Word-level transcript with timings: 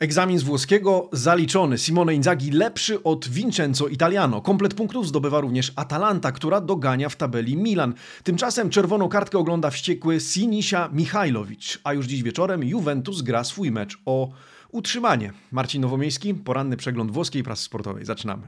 Egzamin 0.00 0.38
z 0.38 0.42
włoskiego 0.42 1.08
zaliczony. 1.12 1.78
Simone 1.78 2.14
Inzaghi 2.14 2.50
lepszy 2.50 3.02
od 3.02 3.28
Vincenzo 3.28 3.88
Italiano. 3.88 4.40
Komplet 4.40 4.74
punktów 4.74 5.08
zdobywa 5.08 5.40
również 5.40 5.72
Atalanta, 5.76 6.32
która 6.32 6.60
dogania 6.60 7.08
w 7.08 7.16
tabeli 7.16 7.56
Milan. 7.56 7.94
Tymczasem 8.24 8.70
czerwoną 8.70 9.08
kartkę 9.08 9.38
ogląda 9.38 9.70
wściekły 9.70 10.20
Sinisia 10.20 10.88
Michajlowicz. 10.92 11.80
A 11.84 11.92
już 11.92 12.06
dziś 12.06 12.22
wieczorem 12.22 12.64
Juventus 12.64 13.22
gra 13.22 13.44
swój 13.44 13.70
mecz 13.70 13.98
o 14.06 14.28
utrzymanie. 14.70 15.32
Marcin 15.52 15.82
Nowomiejski, 15.82 16.34
poranny 16.34 16.76
przegląd 16.76 17.10
włoskiej 17.10 17.42
prasy 17.42 17.64
sportowej. 17.64 18.04
Zaczynamy. 18.04 18.42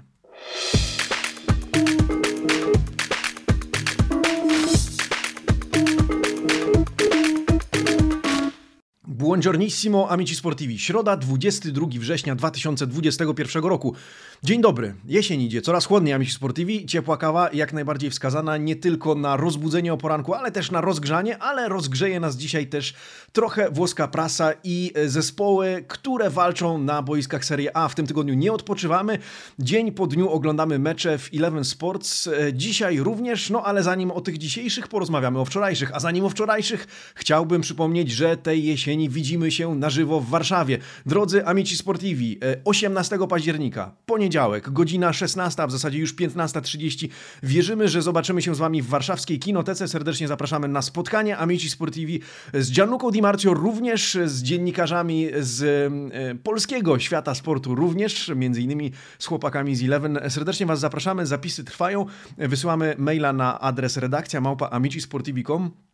Buongiornissimo 9.23 10.11
amici 10.11 10.37
sportivi. 10.37 10.79
Środa, 10.79 11.17
22 11.17 11.87
września 12.01 12.35
2021 12.35 13.65
roku. 13.65 13.95
Dzień 14.43 14.61
dobry. 14.61 14.95
Jesień 15.05 15.41
idzie, 15.41 15.63
coraz 15.63 15.87
chłodniej 15.87 16.15
amici 16.15 16.33
sportivi. 16.33 16.87
Ciepła 16.87 17.17
kawa 17.17 17.51
jak 17.53 17.73
najbardziej 17.73 18.11
wskazana 18.11 18.57
nie 18.57 18.77
tylko 18.77 19.15
na 19.15 19.37
rozbudzenie 19.37 19.93
o 19.93 19.97
poranku, 19.97 20.35
ale 20.35 20.53
też 20.53 20.71
na 20.71 20.81
rozgrzanie, 20.81 21.39
ale 21.39 21.69
rozgrzeje 21.69 22.21
nas 22.21 22.37
dzisiaj 22.37 22.67
też 22.67 22.95
trochę 23.33 23.71
włoska 23.71 24.09
prasa 24.09 24.53
i 24.65 24.93
zespoły, 25.07 25.85
które 25.89 26.31
walczą 26.31 26.79
na 26.79 27.03
boiskach 27.03 27.45
Serie 27.45 27.77
A. 27.77 27.89
W 27.89 27.95
tym 27.95 28.07
tygodniu 28.07 28.35
nie 28.35 28.53
odpoczywamy. 28.53 29.19
Dzień 29.59 29.93
po 29.93 30.07
dniu 30.07 30.31
oglądamy 30.31 30.79
mecze 30.79 31.19
w 31.19 31.31
Eleven 31.35 31.65
Sports. 31.65 32.29
Dzisiaj 32.53 32.99
również, 32.99 33.51
no 33.51 33.63
ale 33.65 33.83
zanim 33.83 34.11
o 34.11 34.21
tych 34.21 34.39
dzisiejszych 34.39 34.89
porozmawiamy 34.89 35.39
o 35.39 35.45
wczorajszych, 35.45 35.95
a 35.95 36.01
zanim 36.01 36.25
o 36.25 36.29
wczorajszych 36.29 36.87
chciałbym 37.15 37.61
przypomnieć, 37.61 38.11
że 38.11 38.37
tej 38.37 38.65
jesieni 38.65 39.12
widzimy 39.13 39.51
się 39.51 39.75
na 39.75 39.91
żywo 39.91 40.21
w 40.21 40.29
Warszawie. 40.29 40.79
Drodzy 41.07 41.47
amici 41.47 41.77
sportivi, 41.77 42.39
18 42.65 43.17
e, 43.17 43.29
października, 43.29 43.95
poniedziałek, 44.07 44.71
godzina 44.71 45.13
16, 45.13 45.63
a 45.63 45.67
w 45.67 45.73
zasadzie 45.73 45.99
już 45.99 46.15
15.30. 46.15 47.09
Wierzymy, 47.43 47.89
że 47.89 48.03
zobaczymy 48.03 48.43
się 48.43 48.55
z 48.55 48.59
Wami 48.59 48.83
w 48.83 48.87
warszawskiej 48.87 49.39
kinotece. 49.39 49.89
Serdecznie 49.89 50.29
zapraszamy 50.29 50.69
na 50.69 50.83
spotkanie 50.83 51.39
amici 51.39 51.71
sportivi 51.71 52.21
z 52.55 52.73
Gianluco 52.73 53.11
Di 53.11 53.23
Marzio, 53.23 53.55
również 53.55 54.19
z 54.25 54.43
dziennikarzami 54.43 55.29
z 55.41 55.63
e, 55.63 56.35
polskiego 56.35 56.99
świata 56.99 57.35
sportu, 57.35 57.75
również 57.75 58.33
między 58.37 58.61
innymi 58.63 58.93
z 59.19 59.27
chłopakami 59.27 59.77
z 59.77 59.85
Eleven. 59.85 60.19
Serdecznie 60.29 60.67
Was 60.67 60.81
zapraszamy, 60.81 61.27
zapisy 61.27 61.65
trwają. 61.65 62.07
Wysyłamy 62.39 62.95
maila 62.99 63.33
na 63.33 63.61
adres 63.61 63.97
redakcja 63.97 64.41
małpa 64.41 64.71
amicisportivi.com 64.71 65.92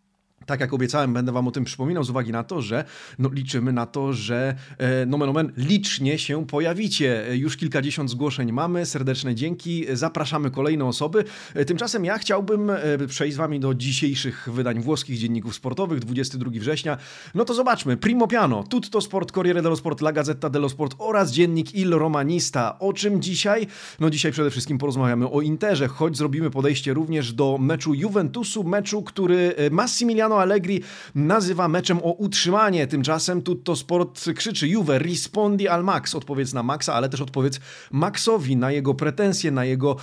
tak 0.49 0.61
jak 0.61 0.75
obiecałem, 0.75 1.13
będę 1.13 1.33
Wam 1.33 1.49
o 1.49 1.51
tym 1.51 1.65
przypominał 1.65 2.05
z 2.05 2.11
uwagi 2.11 2.33
na 2.33 2.45
to, 2.45 2.63
że 2.63 2.85
no, 3.19 3.31
liczymy 3.33 3.73
na 3.73 3.87
to, 3.87 4.13
że 4.13 4.55
e, 4.79 5.07
nomen 5.07 5.29
omen 5.29 5.53
licznie 5.57 6.19
się 6.19 6.47
pojawicie. 6.47 7.27
Już 7.33 7.57
kilkadziesiąt 7.57 8.11
zgłoszeń 8.11 8.53
mamy, 8.53 8.87
serdeczne 8.87 9.35
dzięki, 9.35 9.85
zapraszamy 9.93 10.51
kolejne 10.51 10.85
osoby. 10.85 11.25
E, 11.55 11.65
tymczasem 11.65 12.05
ja 12.05 12.19
chciałbym 12.19 12.71
e, 12.71 12.77
przejść 13.09 13.35
z 13.35 13.39
Wami 13.39 13.61
do 13.61 13.75
dzisiejszych 13.75 14.49
wydań 14.53 14.81
włoskich 14.81 15.19
dzienników 15.19 15.55
sportowych, 15.55 15.99
22 15.99 16.51
września. 16.55 16.99
No 17.35 17.45
to 17.45 17.55
zobaczmy, 17.55 17.97
Primo 17.97 18.27
Piano, 18.27 18.63
Tutto 18.63 19.01
Sport, 19.01 19.33
Corriere 19.33 19.63
dello 19.63 19.77
Sport, 19.77 20.01
La 20.01 20.13
Gazzetta 20.13 20.51
dello 20.51 20.69
Sport 20.69 20.95
oraz 20.99 21.33
dziennik 21.33 21.75
Il 21.75 21.91
Romanista. 21.91 22.79
O 22.79 22.93
czym 22.93 23.23
dzisiaj? 23.23 23.67
No 24.01 24.11
dzisiaj 24.11 24.33
przede 24.33 24.51
wszystkim 24.51 24.79
porozmawiamy 24.79 25.31
o 25.31 25.41
Interze, 25.41 25.89
choć 25.89 26.17
zrobimy 26.17 26.51
podejście 26.51 26.95
również 26.95 27.33
do 27.33 27.59
meczu 27.59 27.95
Juventusu, 27.95 28.65
meczu, 28.65 29.03
który 29.03 29.55
Massimiliano 29.71 30.38
Allegri 30.41 30.83
nazywa 31.15 31.69
meczem 31.69 31.99
o 31.99 32.13
utrzymanie. 32.13 32.87
Tymczasem 32.87 33.43
Tutto 33.43 33.77
Sport 33.77 34.25
krzyczy 34.37 34.69
Juve, 34.69 34.99
rispondi 34.99 35.69
al 35.69 35.85
Max. 35.85 36.15
Odpowiedz 36.15 36.53
na 36.53 36.63
Maxa, 36.63 36.95
ale 36.95 37.09
też 37.09 37.21
odpowiedz 37.21 37.61
Maxowi 37.93 38.57
na 38.57 38.71
jego 38.71 38.95
pretensje, 38.95 39.51
na 39.51 39.65
jego 39.65 39.97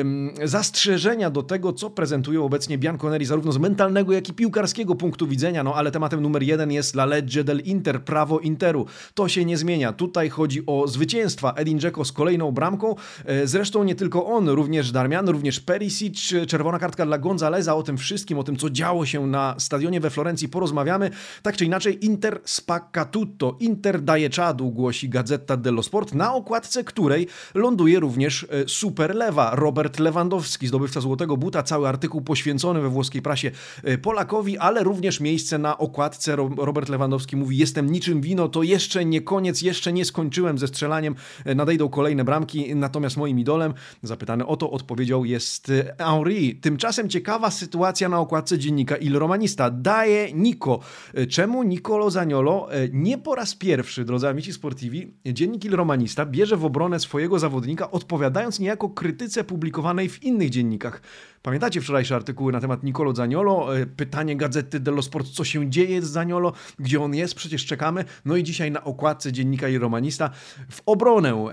ym, 0.00 0.30
zastrzeżenia 0.44 1.30
do 1.30 1.42
tego, 1.42 1.72
co 1.72 1.90
prezentują 1.90 2.44
obecnie 2.44 2.78
Bianconeri, 2.78 3.24
zarówno 3.24 3.52
z 3.52 3.58
mentalnego, 3.58 4.12
jak 4.12 4.28
i 4.28 4.32
piłkarskiego 4.32 4.94
punktu 4.94 5.26
widzenia. 5.26 5.64
No 5.64 5.74
ale 5.74 5.90
tematem 5.90 6.20
numer 6.20 6.42
jeden 6.42 6.72
jest 6.72 6.94
La 6.94 7.06
Legge 7.06 7.44
del 7.44 7.60
Inter, 7.60 8.04
prawo 8.04 8.38
Interu. 8.38 8.86
To 9.14 9.28
się 9.28 9.44
nie 9.44 9.56
zmienia. 9.56 9.92
Tutaj 9.92 10.28
chodzi 10.28 10.66
o 10.66 10.88
zwycięstwa. 10.88 11.52
Edin 11.52 11.80
Dzeko 11.80 12.04
z 12.04 12.12
kolejną 12.12 12.52
bramką. 12.52 12.94
E, 13.24 13.46
zresztą 13.46 13.84
nie 13.84 13.94
tylko 13.94 14.26
on, 14.26 14.48
również 14.48 14.92
Darmian, 14.92 15.28
również 15.28 15.60
Perisic, 15.60 16.32
czerwona 16.48 16.78
kartka 16.78 17.06
dla 17.06 17.18
Gonzaleza. 17.18 17.74
O 17.74 17.82
tym 17.82 17.98
wszystkim, 17.98 18.38
o 18.38 18.44
tym, 18.44 18.56
co 18.56 18.70
działo 18.70 19.06
się 19.06 19.26
na 19.26 19.54
stadionie 19.58 19.71
stadionie 19.72 20.00
we 20.00 20.10
Florencji 20.10 20.48
porozmawiamy. 20.48 21.10
Tak 21.42 21.56
czy 21.56 21.64
inaczej, 21.64 22.04
Inter 22.04 22.40
spacca 22.44 23.04
tutto. 23.04 23.56
Inter 23.60 24.02
daje 24.02 24.30
czadu, 24.30 24.70
głosi 24.70 25.08
Gazeta 25.08 25.56
dello 25.56 25.82
Sport, 25.82 26.14
na 26.14 26.34
okładce 26.34 26.84
której 26.84 27.26
ląduje 27.54 28.00
również 28.00 28.46
e, 28.50 28.68
superlewa 28.68 29.50
Robert 29.54 29.98
Lewandowski, 29.98 30.66
zdobywca 30.66 31.00
złotego 31.00 31.36
buta. 31.36 31.62
Cały 31.62 31.88
artykuł 31.88 32.20
poświęcony 32.20 32.80
we 32.80 32.88
włoskiej 32.88 33.22
prasie 33.22 33.50
e, 33.84 33.98
Polakowi, 33.98 34.58
ale 34.58 34.82
również 34.82 35.20
miejsce 35.20 35.58
na 35.58 35.78
okładce. 35.78 36.36
Robert 36.36 36.88
Lewandowski 36.88 37.36
mówi: 37.36 37.56
Jestem 37.56 37.90
niczym 37.92 38.20
wino, 38.20 38.48
to 38.48 38.62
jeszcze 38.62 39.04
nie 39.04 39.20
koniec, 39.20 39.62
jeszcze 39.62 39.92
nie 39.92 40.04
skończyłem 40.04 40.58
ze 40.58 40.68
strzelaniem. 40.68 41.14
E, 41.44 41.54
nadejdą 41.54 41.88
kolejne 41.88 42.24
bramki, 42.24 42.76
natomiast 42.76 43.16
moim 43.16 43.38
idolem, 43.38 43.74
zapytany 44.02 44.46
o 44.46 44.56
to, 44.56 44.70
odpowiedział 44.70 45.24
jest 45.24 45.72
Henri. 45.98 46.56
Tymczasem 46.56 47.08
ciekawa 47.08 47.50
sytuacja 47.50 48.08
na 48.08 48.18
okładce 48.18 48.58
dziennika 48.58 48.96
Il 48.96 49.18
Romanista 49.18 49.61
daje 49.70 50.32
Nico. 50.32 50.80
Czemu 51.28 51.62
Nicolo 51.62 52.10
Zaniolo 52.10 52.74
e, 52.74 52.88
nie 52.92 53.18
po 53.18 53.34
raz 53.34 53.54
pierwszy, 53.54 54.04
drodzy 54.04 54.28
amici 54.28 54.52
sportivi, 54.52 55.14
dziennik 55.26 55.64
Il 55.64 55.76
Romanista 55.76 56.26
bierze 56.26 56.56
w 56.56 56.64
obronę 56.64 57.00
swojego 57.00 57.38
zawodnika, 57.38 57.90
odpowiadając 57.90 58.60
niejako 58.60 58.90
krytyce 58.90 59.44
publikowanej 59.44 60.08
w 60.08 60.22
innych 60.22 60.50
dziennikach. 60.50 61.02
Pamiętacie 61.42 61.80
wczorajsze 61.80 62.14
artykuły 62.14 62.52
na 62.52 62.60
temat 62.60 62.82
Nicolo 62.82 63.14
Zaniolo? 63.14 63.76
E, 63.78 63.86
pytanie 63.86 64.36
Gazety 64.36 64.80
dello 64.80 65.02
Sport, 65.02 65.28
co 65.28 65.44
się 65.44 65.70
dzieje 65.70 66.02
z 66.02 66.10
Zaniolo? 66.10 66.52
Gdzie 66.78 67.00
on 67.00 67.14
jest? 67.14 67.34
Przecież 67.34 67.66
czekamy. 67.66 68.04
No 68.24 68.36
i 68.36 68.42
dzisiaj 68.42 68.70
na 68.70 68.84
okładce 68.84 69.32
dziennika 69.32 69.68
i 69.68 69.78
romanista 69.78 70.30
w 70.70 70.82
obronę, 70.86 71.48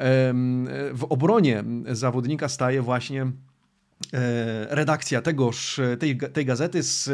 w 0.94 1.04
obronie 1.10 1.64
zawodnika 1.92 2.50
staje 2.50 2.82
właśnie 2.82 3.22
e, 3.22 4.76
redakcja 4.76 5.22
tegoż, 5.22 5.80
tej, 6.00 6.18
tej 6.18 6.46
gazety 6.46 6.84
z 6.84 7.10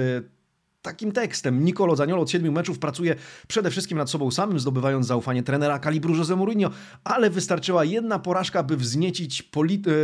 takim 0.86 1.12
tekstem. 1.12 1.66
Nicolo 1.66 1.96
Zaniolo 1.96 2.22
od 2.22 2.32
siedmiu 2.32 2.52
meczów 2.52 2.80
pracuje 2.80 3.16
przede 3.48 3.72
wszystkim 3.72 3.98
nad 3.98 4.10
sobą 4.10 4.32
samym, 4.32 4.60
zdobywając 4.60 5.08
zaufanie 5.08 5.44
trenera 5.44 5.80
kalibru 5.80 6.16
Jose 6.16 6.36
Mourinho, 6.36 6.70
ale 7.04 7.30
wystarczyła 7.30 7.84
jedna 7.84 8.20
porażka, 8.20 8.64
by 8.64 8.78
wzniecić 8.78 9.50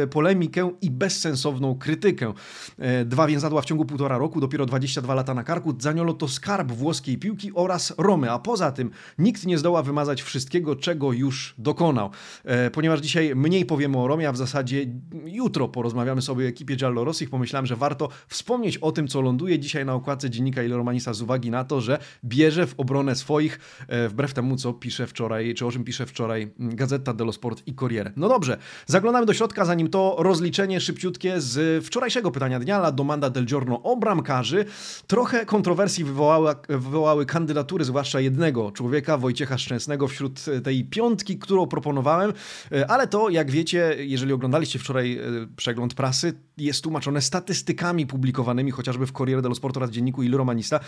e, 0.03 0.07
polemikę 0.07 0.71
i 0.81 0.91
bezsensowną 0.91 1.75
krytykę. 1.75 2.33
E, 2.79 3.05
dwa 3.05 3.27
więzadła 3.27 3.61
w 3.61 3.65
ciągu 3.65 3.85
półtora 3.85 4.17
roku, 4.17 4.41
dopiero 4.41 4.65
22 4.65 5.15
lata 5.15 5.33
na 5.33 5.43
karku. 5.43 5.75
Zaniolo 5.79 6.13
to 6.13 6.27
skarb 6.27 6.71
włoskiej 6.71 7.17
piłki 7.17 7.51
oraz 7.53 7.93
Romy, 7.97 8.31
a 8.31 8.39
poza 8.39 8.71
tym 8.71 8.91
nikt 9.17 9.45
nie 9.45 9.57
zdoła 9.57 9.83
wymazać 9.83 10.21
wszystkiego, 10.21 10.75
czego 10.75 11.13
już 11.13 11.55
dokonał. 11.57 12.09
E, 12.43 12.71
ponieważ 12.71 12.99
dzisiaj 12.99 13.35
mniej 13.35 13.65
powiemy 13.65 13.97
o 13.97 14.07
Romie, 14.07 14.29
a 14.29 14.31
w 14.31 14.37
zasadzie 14.37 14.85
jutro 15.25 15.67
porozmawiamy 15.67 16.21
sobie 16.21 16.45
o 16.45 16.47
ekipie 16.47 16.75
Giallo 16.75 17.03
Rossich, 17.03 17.29
pomyślałem, 17.29 17.65
że 17.65 17.75
warto 17.75 18.09
wspomnieć 18.27 18.77
o 18.77 18.91
tym, 18.91 19.07
co 19.07 19.21
ląduje 19.21 19.59
dzisiaj 19.59 19.85
na 19.85 19.93
okładce 19.93 20.29
dziennika 20.29 20.63
Romanisa 20.77 21.13
z 21.13 21.21
uwagi 21.21 21.51
na 21.51 21.63
to, 21.63 21.81
że 21.81 21.99
bierze 22.25 22.67
w 22.67 22.73
obronę 22.77 23.15
swoich, 23.15 23.59
e, 23.87 24.09
wbrew 24.09 24.33
temu, 24.33 24.55
co 24.55 24.73
pisze 24.73 25.07
wczoraj, 25.07 25.53
czy 25.53 25.65
o 25.65 25.71
czym 25.71 25.83
pisze 25.83 26.05
wczoraj 26.05 26.51
mm, 26.59 26.75
Gazeta 26.75 27.13
dello 27.13 27.33
Sport 27.33 27.63
i 27.65 27.75
Corriere. 27.75 28.11
No 28.15 28.29
dobrze, 28.29 28.57
zaglądamy 28.85 29.25
do 29.25 29.33
środka, 29.33 29.65
zanim 29.65 29.89
to 29.89 30.15
rozliczenie 30.19 30.81
szybciutkie 30.81 31.41
z 31.41 31.85
wczorajszego 31.85 32.31
pytania 32.31 32.59
dnia, 32.59 32.77
la 32.77 32.91
domanda 32.91 33.29
del 33.29 33.45
giorno 33.45 33.83
o 33.83 33.97
bramkarzy. 33.97 34.65
Trochę 35.07 35.45
kontrowersji 35.45 36.03
wywołały, 36.03 36.55
wywołały 36.69 37.25
kandydatury, 37.25 37.85
zwłaszcza 37.85 38.19
jednego 38.19 38.71
człowieka, 38.71 39.17
Wojciecha 39.17 39.57
Szczęsnego 39.57 40.07
wśród 40.07 40.45
tej 40.63 40.85
piątki, 40.85 41.39
którą 41.39 41.67
proponowałem, 41.67 42.33
e, 42.71 42.91
ale 42.91 43.07
to, 43.07 43.29
jak 43.29 43.51
wiecie, 43.51 43.95
jeżeli 43.99 44.33
oglądaliście 44.33 44.79
wczoraj 44.79 45.17
e, 45.17 45.21
przegląd 45.55 45.93
prasy, 45.93 46.33
jest 46.57 46.83
tłumaczone 46.83 47.21
statystykami 47.21 48.07
publikowanymi 48.07 48.71
chociażby 48.71 49.05
w 49.07 49.11
Corriere 49.11 49.41
dello 49.41 49.55
Sport 49.55 49.77
oraz 49.77 49.89
dzienniku 49.89 50.23
Il 50.23 50.35
Romanista 50.61 50.79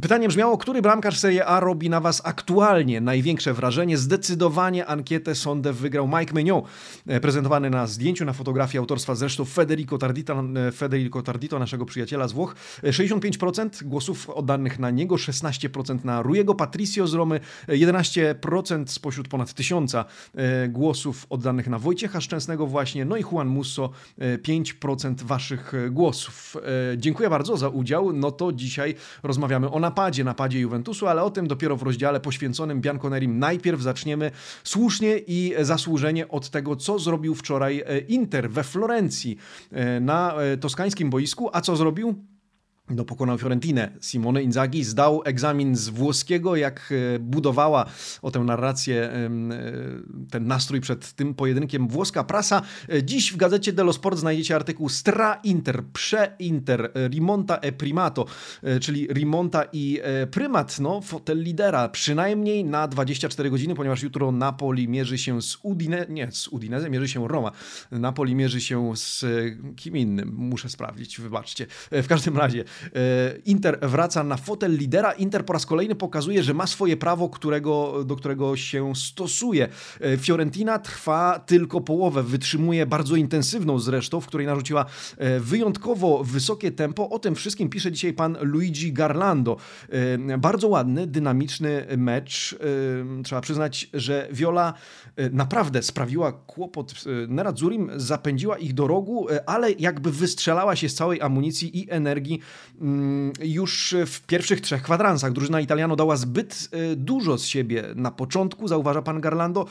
Pytanie 0.00 0.28
brzmiało, 0.28 0.58
który 0.58 0.82
bramkarz 0.82 1.18
Serie 1.18 1.46
A 1.46 1.60
robi 1.60 1.90
na 1.90 2.00
Was 2.00 2.22
aktualnie 2.24 3.00
największe 3.00 3.54
wrażenie? 3.54 3.98
Zdecydowanie 3.98 4.86
ankietę 4.86 5.34
sondę 5.34 5.72
wygrał 5.72 6.08
Mike 6.08 6.34
Mignon, 6.34 6.62
e, 7.06 7.20
prezentowany 7.20 7.70
na 7.70 7.86
zdjęciu, 7.86 8.24
na 8.24 8.32
fotografii 8.32 8.78
autorstwa 8.78 9.14
zresztą 9.14 9.44
Federico 9.44 9.98
Tardito, 9.98 10.44
e, 10.68 10.72
Federico 10.72 11.22
Tardito, 11.22 11.58
naszego 11.58 11.86
przyjaciela 11.86 12.28
z 12.28 12.32
Włoch. 12.32 12.54
65% 12.82 13.82
e, 13.82 13.84
głosów 13.84 14.30
oddanych 14.30 14.78
na 14.78 14.90
niego, 14.90 15.16
16% 15.16 16.04
na 16.04 16.22
Rujego 16.22 16.54
Patricio 16.54 17.06
z 17.06 17.14
Romy, 17.14 17.40
11% 17.68 18.84
spośród 18.86 19.28
ponad 19.28 19.54
tysiąca 19.54 20.04
głosów 20.68 21.26
oddanych 21.30 21.68
na 21.68 21.78
Wojciecha 21.78 22.20
Szczęsnego 22.20 22.66
właśnie, 22.66 23.04
no 23.04 23.16
i 23.16 23.24
Juan 23.32 23.48
Musso, 23.48 23.90
5% 24.18 25.22
Waszych 25.22 25.72
głosów. 25.90 26.56
Dziękuję 26.96 27.30
bardzo 27.30 27.56
za 27.56 27.68
udział. 27.68 28.12
No 28.12 28.30
to 28.30 28.52
dzisiaj 28.52 28.94
rozmawiamy 29.22 29.70
o 29.70 29.80
napadzie, 29.80 30.24
napadzie 30.24 30.60
Juventusu, 30.60 31.06
ale 31.06 31.22
o 31.22 31.30
tym 31.30 31.48
dopiero 31.48 31.76
w 31.76 31.82
rozdziale 31.82 32.20
poświęconym 32.20 32.80
Bianconerim. 32.80 33.38
Najpierw 33.38 33.80
zaczniemy 33.80 34.30
słusznie 34.64 35.18
i 35.26 35.54
zasłużenie 35.60 36.28
od 36.28 36.50
tego, 36.50 36.76
co 36.76 36.98
zrobił 36.98 37.34
wczoraj 37.34 37.84
Inter 38.08 38.50
we 38.50 38.64
Florencji 38.64 39.36
na 40.00 40.34
toskańskim 40.60 41.10
boisku, 41.10 41.50
a 41.52 41.60
co 41.60 41.76
zrobił? 41.76 42.24
No, 42.90 43.04
pokonał 43.04 43.38
Fiorentinę. 43.38 43.90
Simone 44.00 44.42
Inzaghi 44.42 44.84
zdał 44.84 45.22
egzamin 45.24 45.76
z 45.76 45.88
włoskiego, 45.88 46.56
jak 46.56 46.92
e, 47.14 47.18
budowała 47.18 47.86
o 48.22 48.30
tę 48.30 48.40
narrację, 48.40 49.02
e, 49.02 49.30
ten 50.30 50.46
nastrój 50.46 50.80
przed 50.80 51.12
tym 51.12 51.34
pojedynkiem 51.34 51.88
włoska 51.88 52.24
prasa. 52.24 52.62
E, 52.88 53.02
dziś 53.02 53.32
w 53.32 53.36
gazecie 53.36 53.72
dello 53.72 53.92
Sport 53.92 54.18
znajdziecie 54.18 54.56
artykuł 54.56 54.88
Stra 54.88 55.40
Inter, 55.44 55.82
Prze-Inter, 55.92 56.90
Rimonta 57.08 57.56
e 57.56 57.72
Primato, 57.72 58.26
czyli 58.80 59.06
Rimonta 59.06 59.64
i 59.72 60.00
Prymat, 60.30 60.80
no, 60.80 61.00
fotel 61.00 61.42
lidera, 61.42 61.88
przynajmniej 61.88 62.64
na 62.64 62.88
24 62.88 63.50
godziny, 63.50 63.74
ponieważ 63.74 64.02
jutro 64.02 64.32
Napoli 64.32 64.88
mierzy 64.88 65.18
się 65.18 65.42
z 65.42 65.58
Udine, 65.62 66.06
nie, 66.08 66.32
z 66.32 66.48
Udineze 66.48 66.90
mierzy 66.90 67.08
się 67.08 67.28
Roma. 67.28 67.52
Napoli 67.90 68.34
mierzy 68.34 68.60
się 68.60 68.96
z 68.96 69.24
kim 69.76 69.96
innym, 69.96 70.34
muszę 70.36 70.68
sprawdzić, 70.68 71.20
wybaczcie. 71.20 71.66
W 71.90 72.06
każdym 72.06 72.36
razie 72.36 72.64
Inter 73.44 73.78
wraca 73.82 74.24
na 74.24 74.36
fotel 74.36 74.76
lidera. 74.76 75.12
Inter 75.12 75.44
po 75.44 75.52
raz 75.52 75.66
kolejny 75.66 75.94
pokazuje, 75.94 76.42
że 76.42 76.54
ma 76.54 76.66
swoje 76.66 76.96
prawo, 76.96 77.28
którego, 77.28 78.04
do 78.04 78.16
którego 78.16 78.56
się 78.56 78.96
stosuje. 78.96 79.68
E, 80.00 80.16
Fiorentina 80.16 80.78
trwa 80.78 81.38
tylko 81.38 81.80
połowę, 81.80 82.22
wytrzymuje 82.22 82.86
bardzo 82.86 83.16
intensywną 83.16 83.78
zresztą, 83.78 84.20
w 84.20 84.26
której 84.26 84.46
narzuciła 84.46 84.86
e, 85.18 85.40
wyjątkowo 85.40 86.24
wysokie 86.24 86.70
tempo. 86.70 87.10
O 87.10 87.18
tym 87.18 87.34
wszystkim 87.34 87.68
pisze 87.68 87.92
dzisiaj 87.92 88.12
pan 88.12 88.38
Luigi 88.40 88.92
Garlando. 88.92 89.56
Bardzo 90.38 90.68
ładny, 90.68 91.06
dynamiczny 91.06 91.86
mecz. 91.96 92.58
Trzeba 93.24 93.40
przyznać, 93.40 93.88
że 93.94 94.28
Viola 94.32 94.74
naprawdę 95.32 95.82
sprawiła 95.82 96.32
kłopot 96.32 96.94
Neradzurim, 97.28 97.90
zapędziła 97.96 98.58
ich 98.58 98.74
do 98.74 98.86
rogu, 98.86 99.26
ale 99.46 99.72
jakby 99.72 100.12
wystrzelała 100.12 100.76
się 100.76 100.88
z 100.88 100.94
całej 100.94 101.20
amunicji 101.20 101.78
i 101.78 101.90
energii 101.90 102.40
już 103.42 103.94
w 104.06 104.20
pierwszych 104.20 104.60
trzech 104.60 104.82
kwadransach 104.82 105.32
drużyna 105.32 105.60
Italiano 105.60 105.96
dała 105.96 106.16
zbyt 106.16 106.68
e, 106.72 106.96
dużo 106.96 107.38
z 107.38 107.44
siebie 107.44 107.84
na 107.94 108.10
początku, 108.10 108.68
zauważa 108.68 109.02
pan 109.02 109.20
Garlando, 109.20 109.66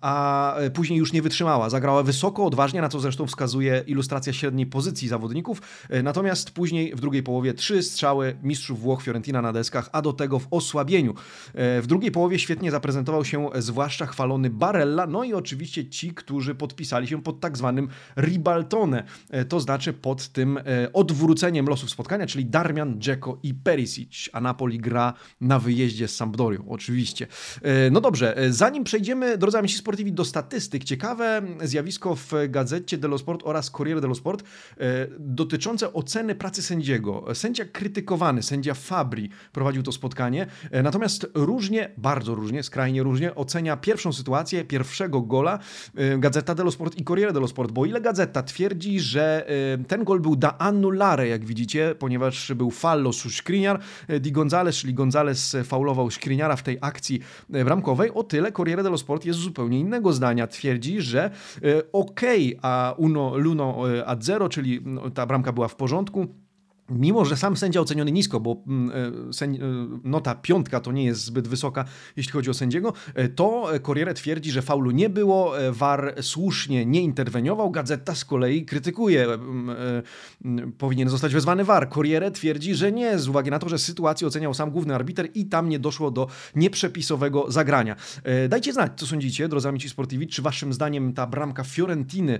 a 0.00 0.54
później 0.74 0.98
już 0.98 1.12
nie 1.12 1.22
wytrzymała. 1.22 1.70
Zagrała 1.70 2.02
wysoko, 2.02 2.44
odważnie, 2.44 2.80
na 2.80 2.88
co 2.88 3.00
zresztą 3.00 3.26
wskazuje 3.26 3.84
ilustracja 3.86 4.32
średniej 4.32 4.66
pozycji 4.66 5.08
zawodników. 5.08 5.62
E, 5.88 6.02
natomiast 6.02 6.50
później 6.50 6.94
w 6.94 7.00
drugiej 7.00 7.22
połowie 7.22 7.54
trzy 7.54 7.82
strzały 7.82 8.36
mistrzów 8.42 8.80
Włoch 8.80 9.02
Fiorentina 9.02 9.42
na 9.42 9.52
deskach, 9.52 9.88
a 9.92 10.02
do 10.02 10.12
tego 10.12 10.38
w 10.38 10.46
osłabieniu. 10.50 11.14
E, 11.54 11.82
w 11.82 11.86
drugiej 11.86 12.10
połowie 12.10 12.38
świetnie 12.38 12.70
zaprezentował 12.70 13.24
się 13.24 13.48
zwłaszcza 13.58 14.06
chwalony 14.06 14.50
Barella, 14.50 15.06
no 15.06 15.24
i 15.24 15.34
oczywiście 15.34 15.88
ci, 15.88 16.14
którzy 16.14 16.54
podpisali 16.54 17.08
się 17.08 17.22
pod 17.22 17.40
tak 17.40 17.58
zwanym 17.58 17.88
Ribaltone, 18.16 19.04
to 19.48 19.60
znaczy 19.60 19.92
pod 19.92 20.28
tym 20.28 20.58
odwróceniem 20.92 21.59
losu 21.68 21.80
losów 21.80 21.90
spotkania, 21.90 22.26
czyli 22.26 22.46
Darmian, 22.46 23.00
Dzeko 23.00 23.38
i 23.42 23.54
Perisic, 23.54 24.28
a 24.32 24.40
Napoli 24.40 24.78
gra 24.78 25.14
na 25.40 25.58
wyjeździe 25.58 26.08
z 26.08 26.16
Sampdorią, 26.16 26.64
oczywiście. 26.68 27.26
E, 27.62 27.90
no 27.90 28.00
dobrze, 28.00 28.36
e, 28.36 28.52
zanim 28.52 28.84
przejdziemy, 28.84 29.38
drodzy 29.38 29.58
amici 29.58 29.78
sportivi, 29.78 30.12
do 30.12 30.24
statystyk, 30.24 30.84
ciekawe 30.84 31.42
zjawisko 31.62 32.16
w 32.16 32.32
gazecie 32.48 32.98
dello 32.98 33.18
Sport 33.18 33.42
oraz 33.44 33.70
Corriere 33.70 34.00
dello 34.00 34.14
Sport 34.14 34.42
e, 34.42 35.06
dotyczące 35.18 35.92
oceny 35.92 36.34
pracy 36.34 36.62
sędziego. 36.62 37.24
Sędzia 37.34 37.64
krytykowany, 37.64 38.42
sędzia 38.42 38.74
Fabri 38.74 39.30
prowadził 39.52 39.82
to 39.82 39.92
spotkanie, 39.92 40.46
natomiast 40.82 41.26
różnie, 41.34 41.90
bardzo 41.96 42.34
różnie, 42.34 42.62
skrajnie 42.62 43.02
różnie 43.02 43.34
ocenia 43.34 43.76
pierwszą 43.76 44.12
sytuację, 44.12 44.64
pierwszego 44.64 45.20
gola 45.20 45.58
Gazeta 46.18 46.54
dello 46.54 46.70
Sport 46.70 46.98
i 46.98 47.04
Corriere 47.04 47.32
dello 47.32 47.48
Sport, 47.48 47.72
bo 47.72 47.86
ile 47.86 48.00
Gazeta 48.00 48.42
twierdzi, 48.42 49.00
że 49.00 49.46
ten 49.88 50.04
gol 50.04 50.20
był 50.20 50.36
da 50.36 50.58
annullare, 50.58 51.28
jak 51.28 51.44
widzicie, 51.50 51.94
ponieważ 51.98 52.52
był 52.54 52.70
fallo 52.70 53.12
su 53.12 53.30
Skriniar. 53.30 53.80
Di 54.20 54.32
Gonzales, 54.32 54.76
czyli 54.76 54.94
Gonzales 54.94 55.56
faulował 55.64 56.10
Skriniara 56.10 56.56
w 56.56 56.62
tej 56.62 56.78
akcji 56.80 57.20
e, 57.52 57.64
bramkowej. 57.64 58.10
O 58.14 58.22
tyle 58.22 58.52
Corriere 58.52 58.82
dello 58.82 58.98
Sport 58.98 59.24
jest 59.24 59.38
zupełnie 59.38 59.78
innego 59.80 60.12
zdania. 60.12 60.46
Twierdzi, 60.46 61.00
że 61.00 61.30
e, 61.62 61.92
okay, 61.92 62.56
a 62.62 62.94
uno 62.96 63.36
luno 63.36 63.94
e, 63.96 64.06
a 64.06 64.16
zero, 64.20 64.48
czyli 64.48 64.80
no, 64.84 65.10
ta 65.10 65.26
bramka 65.26 65.52
była 65.52 65.68
w 65.68 65.76
porządku 65.76 66.26
Mimo, 66.90 67.24
że 67.24 67.36
sam 67.36 67.56
sędzia 67.56 67.80
oceniony 67.80 68.12
nisko, 68.12 68.40
bo 68.40 68.62
mm, 68.66 68.90
e, 69.42 69.46
e, 69.46 69.48
nota 70.04 70.34
piątka 70.34 70.80
to 70.80 70.92
nie 70.92 71.04
jest 71.04 71.24
zbyt 71.24 71.48
wysoka, 71.48 71.84
jeśli 72.16 72.32
chodzi 72.32 72.50
o 72.50 72.54
sędziego, 72.54 72.92
e, 73.14 73.28
to 73.28 73.68
Corriere 73.86 74.14
twierdzi, 74.14 74.50
że 74.50 74.62
faulu 74.62 74.90
nie 74.90 75.08
było, 75.08 75.52
VAR 75.70 76.14
słusznie 76.20 76.86
nie 76.86 77.02
interweniował, 77.02 77.70
Gazeta 77.70 78.14
z 78.14 78.24
kolei 78.24 78.64
krytykuje, 78.64 79.26
powinien 80.78 81.08
zostać 81.08 81.34
wezwany 81.34 81.64
VAR. 81.64 81.90
Corriere 81.90 82.30
twierdzi, 82.30 82.74
że 82.74 82.92
nie, 82.92 83.18
z 83.18 83.28
uwagi 83.28 83.50
na 83.50 83.58
to, 83.58 83.68
że 83.68 83.78
sytuację 83.78 84.26
oceniał 84.26 84.54
sam 84.54 84.70
główny 84.70 84.94
arbiter 84.94 85.28
i 85.34 85.46
tam 85.46 85.68
nie 85.68 85.78
doszło 85.78 86.10
do 86.10 86.28
nieprzepisowego 86.54 87.50
zagrania. 87.50 87.96
Dajcie 88.48 88.72
znać, 88.72 88.92
co 88.96 89.06
sądzicie, 89.06 89.48
drodzy 89.48 89.68
amici 89.68 89.88
sportivi, 89.88 90.26
czy 90.26 90.42
waszym 90.42 90.72
zdaniem 90.72 91.12
ta 91.12 91.26
bramka 91.26 91.64
Fiorentiny 91.64 92.38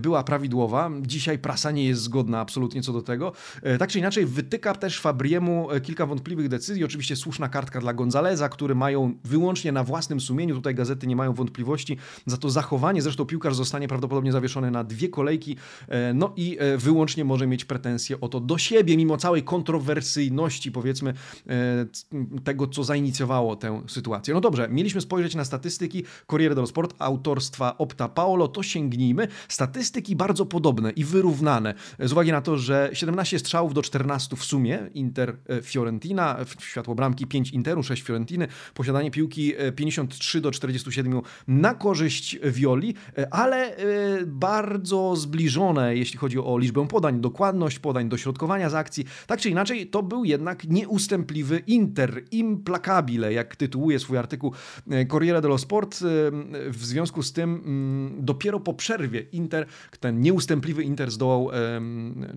była 0.00 0.24
prawidłowa? 0.24 0.90
Dzisiaj 1.02 1.38
prasa 1.38 1.70
nie 1.70 1.84
jest 1.84 2.02
zgodna 2.02 2.40
absolutnie 2.40 2.82
co 2.82 2.92
do 2.92 3.02
tego. 3.02 3.32
Tak 3.78 3.87
tak 3.88 3.92
czy 3.92 3.98
inaczej 3.98 4.26
wytyka 4.26 4.74
też 4.74 5.00
Fabriemu 5.00 5.70
e, 5.70 5.80
kilka 5.80 6.06
wątpliwych 6.06 6.48
decyzji. 6.48 6.84
Oczywiście 6.84 7.16
słuszna 7.16 7.48
kartka 7.48 7.80
dla 7.80 7.94
Gonzaleza, 7.94 8.48
który 8.48 8.74
mają 8.74 9.14
wyłącznie 9.24 9.72
na 9.72 9.84
własnym 9.84 10.20
sumieniu, 10.20 10.54
tutaj 10.54 10.74
gazety 10.74 11.06
nie 11.06 11.16
mają 11.16 11.32
wątpliwości, 11.34 11.96
za 12.26 12.36
to 12.36 12.50
zachowanie. 12.50 13.02
Zresztą 13.02 13.26
piłkarz 13.26 13.54
zostanie 13.54 13.88
prawdopodobnie 13.88 14.32
zawieszony 14.32 14.70
na 14.70 14.84
dwie 14.84 15.08
kolejki, 15.08 15.56
e, 15.88 16.14
no 16.14 16.32
i 16.36 16.56
e, 16.60 16.78
wyłącznie 16.78 17.24
może 17.24 17.46
mieć 17.46 17.64
pretensje 17.64 18.20
o 18.20 18.28
to 18.28 18.40
do 18.40 18.58
siebie, 18.58 18.96
mimo 18.96 19.16
całej 19.16 19.42
kontrowersyjności, 19.42 20.72
powiedzmy, 20.72 21.14
tego, 22.44 22.66
co 22.66 22.84
zainicjowało 22.84 23.56
tę 23.56 23.82
sytuację. 23.86 24.34
No 24.34 24.40
dobrze, 24.40 24.68
mieliśmy 24.70 25.00
spojrzeć 25.00 25.34
na 25.34 25.44
statystyki 25.44 26.04
Corriere 26.26 26.54
dello 26.54 26.66
Sport 26.66 26.94
autorstwa 26.98 27.78
Opta 27.78 28.08
Paolo, 28.08 28.48
to 28.48 28.62
sięgnijmy. 28.62 29.28
Statystyki 29.48 30.16
bardzo 30.16 30.46
podobne 30.46 30.90
i 30.90 31.04
wyrównane, 31.04 31.74
z 32.00 32.12
uwagi 32.12 32.32
na 32.32 32.40
to, 32.40 32.56
że 32.56 32.90
17 32.92 33.38
strzałów 33.38 33.74
do 33.78 33.82
14 33.82 34.36
w 34.36 34.44
sumie 34.44 34.90
Inter 34.94 35.36
e, 35.48 35.62
Fiorentina, 35.62 36.36
światło 36.58 36.94
bramki 36.94 37.26
5 37.26 37.50
Interu, 37.50 37.82
6 37.82 38.02
Fiorentiny, 38.02 38.48
posiadanie 38.74 39.10
piłki 39.10 39.52
53 39.76 40.38
e, 40.38 40.40
do 40.40 40.50
47 40.50 41.20
na 41.48 41.74
korzyść 41.74 42.38
Violi, 42.44 42.94
e, 43.18 43.34
ale 43.34 43.76
bardzo 44.26 45.16
zbliżone, 45.16 45.96
jeśli 45.96 46.18
chodzi 46.18 46.38
o 46.38 46.58
liczbę 46.58 46.88
podań, 46.88 47.20
dokładność 47.20 47.78
podań, 47.78 48.08
dośrodkowania 48.08 48.70
z 48.70 48.74
akcji. 48.74 49.04
Tak 49.26 49.40
czy 49.40 49.50
inaczej, 49.50 49.86
to 49.86 50.02
był 50.02 50.24
jednak 50.24 50.64
nieustępliwy 50.64 51.62
Inter, 51.66 52.22
implacabile, 52.30 53.32
jak 53.32 53.56
tytułuje 53.56 53.98
swój 53.98 54.18
artykuł 54.18 54.52
Corriere 55.10 55.40
dello 55.40 55.58
Sport. 55.58 55.98
W 56.68 56.84
związku 56.84 57.22
z 57.22 57.32
tym 57.32 57.54
mm, 57.54 58.24
dopiero 58.24 58.60
po 58.60 58.74
przerwie 58.74 59.20
Inter, 59.20 59.66
ten 60.00 60.20
nieustępliwy 60.20 60.82
Inter 60.82 61.10
zdołał, 61.10 61.50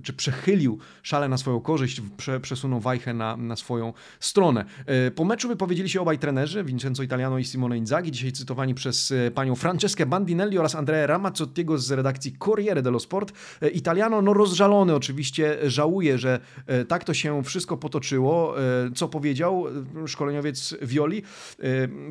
czy 0.03 0.13
przechylił 0.13 0.79
szale 1.03 1.29
na 1.31 1.37
swoją 1.37 1.61
korzyść, 1.61 2.01
prze, 2.17 2.39
przesunął 2.39 2.79
Wajchę 2.79 3.13
na, 3.13 3.37
na 3.37 3.55
swoją 3.55 3.93
stronę. 4.19 4.65
E, 4.85 5.11
po 5.11 5.25
meczu 5.25 5.47
wypowiedzieli 5.47 5.89
się 5.89 6.01
obaj 6.01 6.19
trenerzy, 6.19 6.63
Vincenzo 6.63 7.03
Italiano 7.03 7.37
i 7.37 7.45
Simone 7.45 7.77
Inzaghi, 7.77 8.11
dzisiaj 8.11 8.31
cytowani 8.31 8.73
przez 8.73 9.11
e, 9.11 9.31
panią 9.31 9.55
Franceskę 9.55 10.05
Bandinelli 10.05 10.57
oraz 10.57 10.75
Andrea 10.75 11.07
Ramazzottiego 11.07 11.77
z 11.77 11.91
redakcji 11.91 12.35
Corriere 12.39 12.81
dello 12.81 12.99
Sport. 12.99 13.33
E, 13.61 13.69
Italiano, 13.69 14.21
no 14.21 14.33
rozżalony 14.33 14.95
oczywiście, 14.95 15.57
żałuje, 15.69 16.17
że 16.17 16.39
tak 16.87 17.03
to 17.03 17.13
się 17.13 17.43
wszystko 17.43 17.77
potoczyło. 17.77 18.55
Co 18.95 19.07
powiedział 19.07 19.65
szkoleniowiec 20.07 20.75
Violi? 20.81 21.23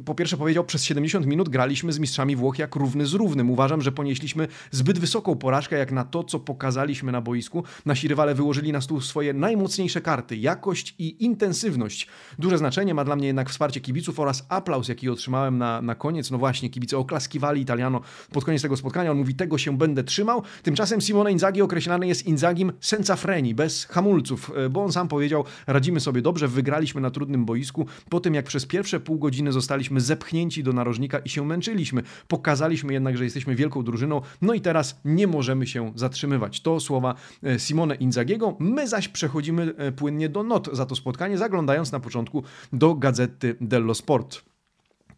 Po 0.04 0.14
pierwsze 0.14 0.36
powiedział, 0.36 0.64
przez 0.64 0.84
70 0.84 1.26
minut 1.26 1.48
graliśmy 1.48 1.92
z 1.92 1.98
mistrzami 1.98 2.36
Włoch 2.36 2.58
jak 2.58 2.76
równy 2.76 3.06
z 3.06 3.14
równym. 3.14 3.50
Uważam, 3.50 3.82
że 3.82 3.92
ponieśliśmy 3.92 4.48
zbyt 4.70 4.98
wysoką 4.98 5.36
porażkę 5.36 5.78
jak 5.78 5.92
na 5.92 6.04
to, 6.04 6.24
co 6.24 6.40
pokazaliśmy 6.40 7.12
na 7.12 7.20
boisku. 7.20 7.64
Nasi 7.86 8.08
rywale 8.08 8.34
wyłożyli 8.34 8.72
na 8.72 8.80
stół 8.80 8.99
swoje 9.04 9.32
najmocniejsze 9.32 10.00
karty. 10.00 10.36
Jakość 10.36 10.94
i 10.98 11.24
intensywność. 11.24 12.06
Duże 12.38 12.58
znaczenie 12.58 12.94
ma 12.94 13.04
dla 13.04 13.16
mnie 13.16 13.26
jednak 13.26 13.50
wsparcie 13.50 13.80
kibiców 13.80 14.20
oraz 14.20 14.46
aplauz, 14.48 14.88
jaki 14.88 15.08
otrzymałem 15.08 15.58
na, 15.58 15.82
na 15.82 15.94
koniec. 15.94 16.30
No 16.30 16.38
właśnie, 16.38 16.70
kibice 16.70 16.98
oklaskiwali 16.98 17.60
Italiano 17.60 18.00
pod 18.32 18.44
koniec 18.44 18.62
tego 18.62 18.76
spotkania. 18.76 19.10
On 19.10 19.18
mówi, 19.18 19.34
tego 19.34 19.58
się 19.58 19.78
będę 19.78 20.04
trzymał. 20.04 20.42
Tymczasem 20.62 21.00
Simone 21.00 21.32
Inzaghi 21.32 21.62
określany 21.62 22.06
jest 22.06 22.26
Inzagim 22.26 22.72
senza 22.80 23.16
freni, 23.16 23.54
bez 23.54 23.84
hamulców, 23.84 24.52
e, 24.56 24.68
bo 24.68 24.84
on 24.84 24.92
sam 24.92 25.08
powiedział, 25.08 25.44
radzimy 25.66 26.00
sobie 26.00 26.22
dobrze, 26.22 26.48
wygraliśmy 26.48 27.00
na 27.00 27.10
trudnym 27.10 27.44
boisku, 27.44 27.86
po 28.08 28.20
tym 28.20 28.34
jak 28.34 28.46
przez 28.46 28.66
pierwsze 28.66 29.00
pół 29.00 29.18
godziny 29.18 29.52
zostaliśmy 29.52 30.00
zepchnięci 30.00 30.62
do 30.62 30.72
narożnika 30.72 31.18
i 31.18 31.28
się 31.28 31.46
męczyliśmy. 31.46 32.02
Pokazaliśmy 32.28 32.92
jednak, 32.92 33.16
że 33.16 33.24
jesteśmy 33.24 33.54
wielką 33.54 33.82
drużyną, 33.82 34.20
no 34.42 34.54
i 34.54 34.60
teraz 34.60 35.00
nie 35.04 35.26
możemy 35.26 35.66
się 35.66 35.92
zatrzymywać. 35.94 36.60
To 36.60 36.80
słowa 36.80 37.14
e, 37.42 37.58
Simone 37.58 37.94
Inzagiego. 37.94 38.56
My 38.58 38.88
zaś 38.90 39.08
przechodzimy 39.08 39.74
płynnie 39.96 40.28
do 40.28 40.42
not 40.42 40.68
za 40.72 40.86
to 40.86 40.96
spotkanie, 40.96 41.38
zaglądając 41.38 41.92
na 41.92 42.00
początku 42.00 42.42
do 42.72 42.94
Gazety 42.94 43.56
dello 43.60 43.94
Sport. 43.94 44.49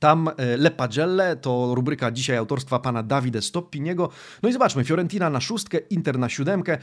Tam 0.02 0.28
e, 0.36 0.56
Le 0.56 0.70
Pagelle 0.70 1.36
to 1.36 1.74
rubryka 1.74 2.10
dzisiaj 2.10 2.36
autorstwa 2.36 2.78
pana 2.78 3.02
Davide 3.02 3.42
Stoppiniego. 3.42 4.08
No 4.42 4.48
i 4.48 4.52
zobaczmy, 4.52 4.84
Fiorentina 4.84 5.30
na 5.30 5.40
szóstkę, 5.40 5.78
Inter 5.78 6.18
na 6.18 6.28
siódemkę. 6.28 6.78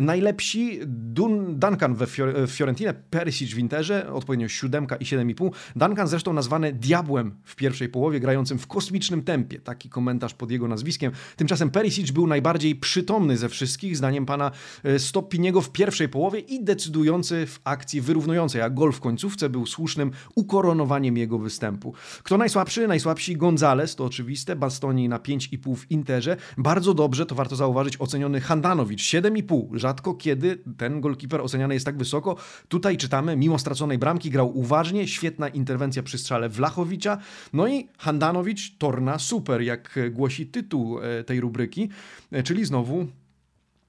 najlepsi 0.00 0.80
Dun 0.86 1.58
Duncan 1.58 1.94
we 1.94 2.06
Fior 2.06 2.48
Fiorentinę, 2.48 2.94
Perisic 2.94 3.54
w 3.54 3.58
Interze, 3.58 4.12
odpowiednio 4.12 4.48
siódemka 4.48 4.96
i 4.96 5.04
7,5. 5.04 5.50
Duncan 5.76 6.08
zresztą 6.08 6.32
nazwany 6.32 6.72
diabłem 6.72 7.34
w 7.44 7.56
pierwszej 7.56 7.88
połowie, 7.88 8.20
grającym 8.20 8.58
w 8.58 8.66
kosmicznym 8.66 9.22
tempie. 9.22 9.60
Taki 9.60 9.88
komentarz 9.88 10.34
pod 10.34 10.50
jego 10.50 10.68
nazwiskiem. 10.68 11.12
Tymczasem 11.36 11.70
Perisic 11.70 12.10
był 12.10 12.26
najbardziej 12.26 12.76
przytomny 12.76 13.36
ze 13.36 13.48
wszystkich, 13.48 13.96
zdaniem 13.96 14.26
pana 14.26 14.50
e, 14.84 14.98
Stoppiniego 14.98 15.60
w 15.60 15.72
pierwszej 15.72 16.08
połowie 16.08 16.40
i 16.40 16.64
decydujący 16.64 17.46
w 17.46 17.60
akcji 17.64 18.00
wyrównującej, 18.00 18.62
a 18.62 18.70
gol 18.70 18.92
w 18.92 19.00
końcówce 19.00 19.48
był 19.48 19.66
słusznym 19.66 20.10
ukoronowaniem 20.34 21.16
jego 21.16 21.38
występu. 21.38 21.94
Kto 22.22 22.38
najsłabszy? 22.38 22.88
Najsłabsi 22.88 23.36
Gonzales, 23.36 23.96
to 23.96 24.04
oczywiste, 24.04 24.56
Bastoni 24.56 25.08
na 25.08 25.18
5,5 25.18 25.76
w 25.76 25.90
Interze. 25.90 26.36
Bardzo 26.58 26.94
dobrze, 26.94 27.26
to 27.26 27.34
warto 27.34 27.56
zauważyć, 27.56 27.96
oceniony 27.98 28.40
Handanowicz, 28.40 29.02
7,5. 29.02 29.78
Rzadko 29.78 30.14
kiedy 30.14 30.58
ten 30.76 31.00
golkiper 31.00 31.40
oceniany 31.40 31.74
jest 31.74 31.86
tak 31.86 31.98
wysoko. 31.98 32.36
Tutaj 32.68 32.96
czytamy, 32.96 33.36
mimo 33.36 33.58
straconej 33.58 33.98
bramki 33.98 34.30
grał 34.30 34.58
uważnie, 34.58 35.08
świetna 35.08 35.48
interwencja 35.48 36.02
przy 36.02 36.18
strzale 36.18 36.48
Wlachowicza. 36.48 37.18
No 37.52 37.68
i 37.68 37.88
Handanowicz, 37.98 38.76
Torna 38.78 39.18
super, 39.18 39.62
jak 39.62 39.98
głosi 40.10 40.46
tytuł 40.46 40.98
e, 40.98 41.24
tej 41.24 41.40
rubryki, 41.40 41.88
e, 42.32 42.42
czyli 42.42 42.64
znowu 42.64 43.06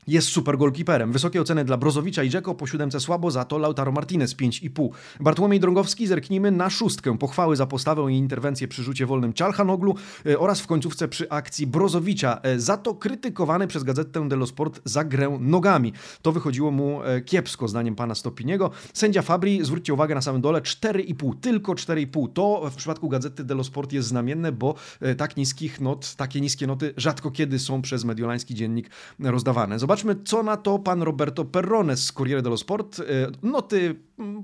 jest 0.07 0.27
super 0.27 0.57
golkiperem. 0.57 1.11
Wysokie 1.11 1.41
oceny 1.41 1.65
dla 1.65 1.77
Brozowicza 1.77 2.23
i 2.23 2.29
Dzeko, 2.29 2.55
po 2.55 2.67
siódemce 2.67 2.99
słabo, 2.99 3.31
za 3.31 3.45
to 3.45 3.57
Lautaro 3.57 3.91
Martinez 3.91 4.35
5,5. 4.35 4.89
Bartłomiej 5.19 5.59
Drągowski, 5.59 6.07
zerknijmy 6.07 6.51
na 6.51 6.69
szóstkę. 6.69 7.17
Pochwały 7.17 7.55
za 7.55 7.65
postawę 7.65 8.11
i 8.11 8.17
interwencję 8.17 8.67
przy 8.67 8.83
rzucie 8.83 9.05
wolnym 9.05 9.33
Czalhanoglu 9.33 9.95
e, 10.25 10.39
oraz 10.39 10.61
w 10.61 10.67
końcówce 10.67 11.07
przy 11.07 11.29
akcji 11.29 11.67
Brozowicza. 11.67 12.39
E, 12.43 12.59
za 12.59 12.77
to 12.77 12.95
krytykowany 12.95 13.67
przez 13.67 13.83
gazetę 13.83 14.27
dello 14.27 14.47
Sport 14.47 14.81
za 14.85 15.03
grę 15.03 15.37
nogami. 15.39 15.93
To 16.21 16.31
wychodziło 16.31 16.71
mu 16.71 17.03
e, 17.03 17.21
kiepsko, 17.21 17.67
zdaniem 17.67 17.95
pana 17.95 18.15
Stopiniego. 18.15 18.71
Sędzia 18.93 19.21
Fabri, 19.21 19.65
zwróćcie 19.65 19.93
uwagę 19.93 20.15
na 20.15 20.21
samym 20.21 20.41
dole, 20.41 20.61
4,5, 20.61 21.33
tylko 21.41 21.73
4,5. 21.73 22.27
To 22.33 22.69
w 22.71 22.75
przypadku 22.75 23.09
gazety 23.09 23.43
dello 23.43 23.63
Sport 23.63 23.93
jest 23.93 24.07
znamienne, 24.07 24.51
bo 24.51 24.75
tak 25.17 25.37
niskich 25.37 25.81
not, 25.81 26.15
takie 26.15 26.41
niskie 26.41 26.67
noty 26.67 26.93
rzadko 26.97 27.31
kiedy 27.31 27.59
są 27.59 27.81
przez 27.81 28.03
mediolański 28.03 28.55
dziennik 28.55 28.89
rozdawane. 29.19 29.79
Zobacz 29.79 29.92
Zobaczmy, 29.93 30.15
co 30.25 30.43
na 30.43 30.57
to 30.57 30.79
pan 30.79 31.01
Roberto 31.01 31.45
Perrone 31.45 31.97
z 31.97 32.11
Corriere 32.11 32.41
dello 32.41 32.57
Sport. 32.57 32.99
E, 32.99 33.03
noty 33.43 33.95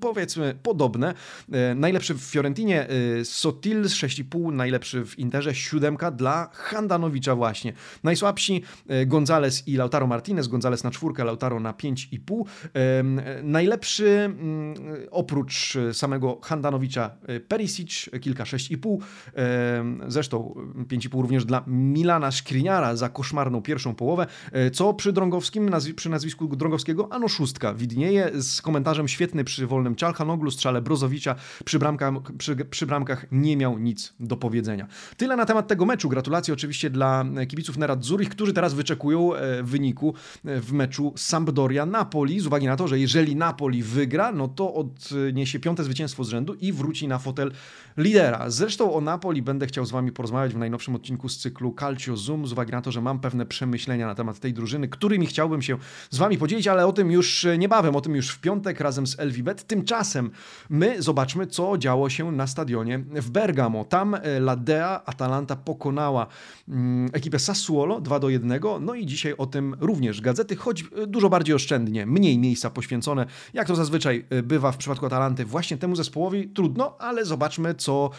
powiedzmy 0.01 0.55
podobne. 0.63 1.13
E, 1.51 1.75
najlepszy 1.75 2.13
w 2.13 2.21
Fiorentinie 2.21 2.87
e, 2.89 3.25
Sotil 3.25 3.83
6,5, 3.83 4.53
najlepszy 4.53 5.05
w 5.05 5.19
Interze 5.19 5.55
7 5.55 5.97
dla 6.13 6.49
Handanowicza 6.53 7.35
właśnie. 7.35 7.73
Najsłabsi 8.03 8.63
Gonzales 9.05 9.67
i 9.67 9.75
Lautaro 9.75 10.07
Martinez, 10.07 10.47
Gonzales 10.47 10.83
na 10.83 10.91
czwórkę, 10.91 11.23
Lautaro 11.23 11.59
na 11.59 11.73
5,5. 11.73 12.43
Najlepszy 13.43 14.09
mm, 14.09 14.73
oprócz 15.11 15.77
samego 15.93 16.39
Handanowicza 16.43 17.11
Perisic, 17.47 18.09
kilka 18.21 18.43
6,5. 18.43 18.97
Zresztą 20.07 20.55
5,5 20.87 21.21
również 21.21 21.45
dla 21.45 21.63
Milana 21.67 22.31
Skriniara 22.31 22.95
za 22.95 23.09
koszmarną 23.09 23.61
pierwszą 23.61 23.95
połowę, 23.95 24.27
co 24.73 24.93
przy 24.93 25.13
Drągowskim 25.13 25.71
przy 25.95 26.09
nazwisku 26.09 26.47
Drągowskiego, 26.47 27.13
ano 27.13 27.27
szóstka. 27.27 27.73
Widnieje 27.73 28.31
z 28.41 28.61
komentarzem 28.61 29.07
świetny 29.07 29.43
przy 29.43 29.67
wolnym 29.69 29.95
Czalhanoglu, 29.95 30.51
strzale 30.51 30.81
Brozowicza, 30.81 31.35
przy, 31.65 31.79
bramkach, 31.79 32.13
przy, 32.37 32.55
przy 32.55 32.85
bramkach 32.85 33.25
nie 33.31 33.57
miał 33.57 33.77
nic 33.77 34.13
do 34.19 34.37
powiedzenia. 34.37 34.87
Tyle 35.17 35.35
na 35.35 35.45
temat 35.45 35.67
tego 35.67 35.85
meczu. 35.85 36.09
Gratulacje 36.09 36.53
oczywiście 36.53 36.89
dla 36.89 37.25
kibiców 37.47 37.77
Nerad 37.77 38.03
Zurich, 38.03 38.29
którzy 38.29 38.53
teraz 38.53 38.73
wyczekują 38.73 39.35
e, 39.35 39.63
wyniku 39.63 40.13
e, 40.45 40.61
w 40.61 40.73
meczu 40.73 41.13
Sampdoria-Napoli, 41.15 42.39
z 42.39 42.47
uwagi 42.47 42.65
na 42.65 42.75
to, 42.75 42.87
że 42.87 42.99
jeżeli 42.99 43.35
Napoli 43.35 43.83
wygra, 43.83 44.31
no 44.31 44.47
to 44.47 44.73
odniesie 44.73 45.59
piąte 45.59 45.83
zwycięstwo 45.83 46.23
z 46.23 46.29
rzędu 46.29 46.53
i 46.53 46.73
wróci 46.73 47.07
na 47.07 47.19
fotel 47.19 47.51
lidera. 47.97 48.49
Zresztą 48.49 48.93
o 48.93 49.01
Napoli 49.01 49.41
będę 49.41 49.67
chciał 49.67 49.85
z 49.85 49.91
wami 49.91 50.11
porozmawiać 50.11 50.53
w 50.53 50.57
najnowszym 50.57 50.95
odcinku 50.95 51.29
z 51.29 51.37
cyklu 51.37 51.75
Calcio 51.79 52.17
Zoom, 52.17 52.47
z 52.47 52.51
uwagi 52.51 52.71
na 52.71 52.81
to, 52.81 52.91
że 52.91 53.01
mam 53.01 53.19
pewne 53.19 53.45
przemyślenia 53.45 54.07
na 54.07 54.15
temat 54.15 54.39
tej 54.39 54.53
drużyny, 54.53 54.87
którymi 54.87 55.25
chciałbym 55.25 55.61
się 55.61 55.77
z 56.09 56.17
Wami 56.17 56.37
podzielić, 56.37 56.67
ale 56.67 56.87
o 56.87 56.93
tym 56.93 57.11
już 57.11 57.47
niebawem, 57.57 57.95
o 57.95 58.01
tym 58.01 58.15
już 58.15 58.29
w 58.29 58.39
piątek 58.39 58.79
razem 58.79 59.07
z 59.07 59.19
Tymczasem 59.55 60.31
my 60.69 61.01
zobaczmy, 61.01 61.47
co 61.47 61.77
działo 61.77 62.09
się 62.09 62.31
na 62.31 62.47
stadionie 62.47 62.99
w 62.99 63.29
Bergamo. 63.29 63.85
Tam 63.85 64.15
e, 64.15 64.39
Ladea 64.39 65.01
Atalanta 65.05 65.55
pokonała 65.55 66.27
mm, 66.69 67.09
ekipę 67.13 67.39
Sassuolo 67.39 68.01
2 68.01 68.19
do 68.19 68.29
1. 68.29 68.59
No 68.81 68.95
i 68.95 69.05
dzisiaj 69.05 69.33
o 69.37 69.45
tym 69.45 69.75
również 69.79 70.21
gazety, 70.21 70.55
choć 70.55 70.83
e, 70.83 71.07
dużo 71.07 71.29
bardziej 71.29 71.55
oszczędnie, 71.55 72.05
mniej 72.05 72.37
miejsca 72.37 72.69
poświęcone, 72.69 73.25
jak 73.53 73.67
to 73.67 73.75
zazwyczaj 73.75 74.25
e, 74.29 74.43
bywa 74.43 74.71
w 74.71 74.77
przypadku 74.77 75.05
Atalanty, 75.05 75.45
właśnie 75.45 75.77
temu 75.77 75.95
zespołowi. 75.95 76.47
Trudno, 76.47 76.97
ale 76.99 77.25
zobaczmy, 77.25 77.75
co 77.75 78.09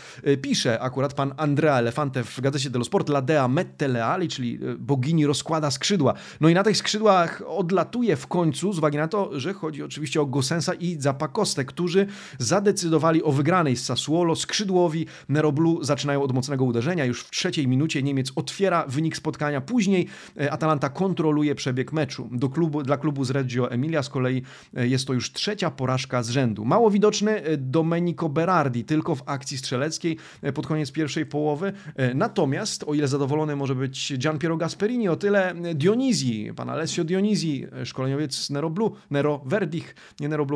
pisze 0.43 0.81
akurat 0.81 1.15
pan 1.15 1.35
Andrea 1.37 1.79
Elefante 1.79 2.25
w 2.25 2.41
gazecie 2.41 2.71
dello 2.71 2.85
Sport. 2.85 3.09
Ladea 3.09 3.49
mette 3.49 3.89
leali, 3.89 4.29
czyli 4.29 4.59
bogini 4.79 5.27
rozkłada 5.27 5.71
skrzydła. 5.71 6.15
No 6.41 6.49
i 6.49 6.55
na 6.55 6.63
tych 6.63 6.77
skrzydłach 6.77 7.43
odlatuje 7.47 8.17
w 8.17 8.27
końcu, 8.27 8.73
z 8.73 8.79
uwagi 8.79 8.97
na 8.97 9.09
to, 9.09 9.41
że 9.41 9.55
chodzi 9.55 9.83
oczywiście 9.83 10.21
o 10.21 10.27
Gosensa 10.27 10.75
i 10.75 10.97
Zapakostę, 11.21 11.65
którzy 11.65 12.07
zadecydowali 12.39 13.23
o 13.23 13.33
wygranej 13.33 13.77
z 13.77 13.85
Sassuolo. 13.85 14.37
Skrzydłowi 14.37 15.07
Neroblu 15.29 15.85
zaczynają 15.85 16.23
od 16.23 16.33
mocnego 16.33 16.65
uderzenia. 16.65 17.05
Już 17.05 17.23
w 17.23 17.31
trzeciej 17.31 17.69
minucie 17.69 18.03
Niemiec 18.03 18.33
otwiera 18.37 18.85
wynik 18.89 19.17
spotkania. 19.17 19.61
Później 19.61 20.07
e, 20.41 20.53
Atalanta 20.53 20.89
kontroluje 20.89 21.55
przebieg 21.55 21.93
meczu. 21.93 22.29
Do 22.33 22.49
klubu, 22.49 22.83
dla 22.83 22.97
klubu 22.97 23.25
z 23.25 23.31
Reggio 23.31 23.71
Emilia 23.71 24.03
z 24.03 24.09
kolei 24.09 24.43
e, 24.77 24.89
jest 24.89 25.07
to 25.07 25.13
już 25.13 25.33
trzecia 25.33 25.71
porażka 25.71 26.23
z 26.23 26.31
rzędu. 26.31 26.65
Mało 26.65 26.91
widoczny 26.91 27.43
e, 27.43 27.57
Domenico 27.57 28.29
Berardi, 28.29 28.85
tylko 28.85 29.15
w 29.15 29.23
akcji 29.27 29.59
strzeleckiej 29.59 30.17
pod 30.55 30.67
koniec 30.67 30.93
pierwszej 30.93 31.27
połowy. 31.27 31.73
Natomiast, 32.15 32.85
o 32.87 32.95
ile 32.95 33.09
zadowolony 33.09 33.57
może 33.57 33.75
być 33.75 34.13
Gian 34.19 34.39
Piero 34.39 34.57
Gasperini, 34.57 35.09
o 35.09 35.17
tyle 35.17 35.55
Dionizji, 35.75 36.53
pan 36.57 36.71
Alessio 36.71 37.05
Dionisi, 37.05 37.67
szkoleniowiec 37.85 38.51
Nero 38.51 38.71
Blue, 38.71 38.91
Nero 39.11 39.41
Verdich, 39.47 39.95
nie 40.21 40.29
Nero 40.29 40.47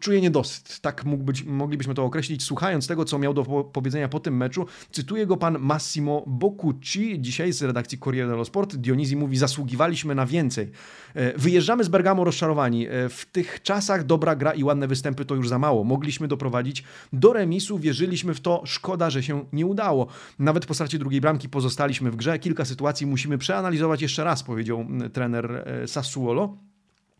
Czuje 0.00 0.20
niedosyt. 0.20 0.80
Tak 0.80 1.04
mógł 1.04 1.24
być, 1.24 1.44
moglibyśmy 1.44 1.94
to 1.94 2.04
określić, 2.04 2.42
słuchając 2.42 2.86
tego, 2.86 3.04
co 3.04 3.18
miał 3.18 3.34
do 3.34 3.44
powiedzenia 3.72 4.08
po 4.08 4.20
tym 4.20 4.36
meczu. 4.36 4.66
Cytuję 4.90 5.26
go 5.26 5.36
pan 5.36 5.58
Massimo 5.58 6.24
Boccucci, 6.26 7.20
dzisiaj 7.20 7.52
z 7.52 7.62
redakcji 7.62 7.98
Corriere 7.98 8.28
dello 8.28 8.44
Sport. 8.44 8.76
Dionisi 8.76 9.16
mówi, 9.16 9.36
zasługiwaliśmy 9.36 10.14
na 10.14 10.26
więcej. 10.26 10.70
E, 11.14 11.38
wyjeżdżamy 11.38 11.84
z 11.84 11.88
Bergamo 11.88 12.24
rozczarowani. 12.24 12.86
E, 12.88 13.08
w 13.08 13.26
tych 13.32 13.62
czasach 13.62 14.04
dobra 14.04 14.36
gra 14.36 14.52
i 14.52 14.64
ładne 14.64 14.88
występy 14.88 15.24
to 15.24 15.34
już 15.34 15.48
za 15.48 15.58
mało. 15.58 15.84
Mogliśmy 15.84 16.28
doprowadzić 16.28 16.84
do 17.12 17.32
remisu, 17.32 17.78
wierzyliśmy 17.78 18.34
w 18.34 18.40
to, 18.40 18.62
szkoda, 18.64 19.10
że 19.10 19.22
się 19.22 19.44
nie 19.52 19.66
udało. 19.66 20.06
Nawet 20.38 20.66
po 20.66 20.74
stracie 20.74 20.98
drugiej 20.98 21.20
bramki 21.20 21.48
pozostaliśmy 21.48 22.10
w 22.10 22.16
grze. 22.16 22.38
Kilka 22.38 22.64
sytuacji 22.64 23.06
musimy 23.06 23.38
przeanalizować 23.38 24.02
jeszcze 24.02 24.24
raz, 24.24 24.42
powiedział 24.42 24.68
powiedział 24.68 25.10
trener 25.12 25.64
e, 25.66 25.88
Sassuolo. 25.88 26.56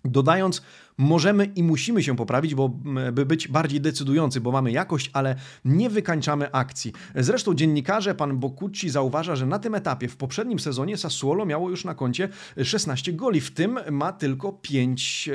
Dodając, 0.04 0.62
możemy 0.98 1.44
i 1.44 1.62
musimy 1.62 2.02
się 2.02 2.16
poprawić, 2.16 2.54
bo, 2.54 2.68
by 3.12 3.26
być 3.26 3.48
bardziej 3.48 3.80
decydujący, 3.80 4.40
bo 4.40 4.52
mamy 4.52 4.72
jakość, 4.72 5.10
ale 5.12 5.36
nie 5.64 5.90
wykańczamy 5.90 6.52
akcji. 6.52 6.92
Zresztą 7.14 7.54
dziennikarze, 7.54 8.14
pan 8.14 8.38
Bokucci 8.38 8.90
zauważa, 8.90 9.36
że 9.36 9.46
na 9.46 9.58
tym 9.58 9.74
etapie 9.74 10.08
w 10.08 10.16
poprzednim 10.16 10.58
sezonie 10.58 10.96
Sassuolo 10.96 11.46
miało 11.46 11.70
już 11.70 11.84
na 11.84 11.94
koncie 11.94 12.28
16 12.62 13.12
goli, 13.12 13.40
w 13.40 13.50
tym 13.50 13.78
ma 13.90 14.12
tylko 14.12 14.52
5. 14.52 15.28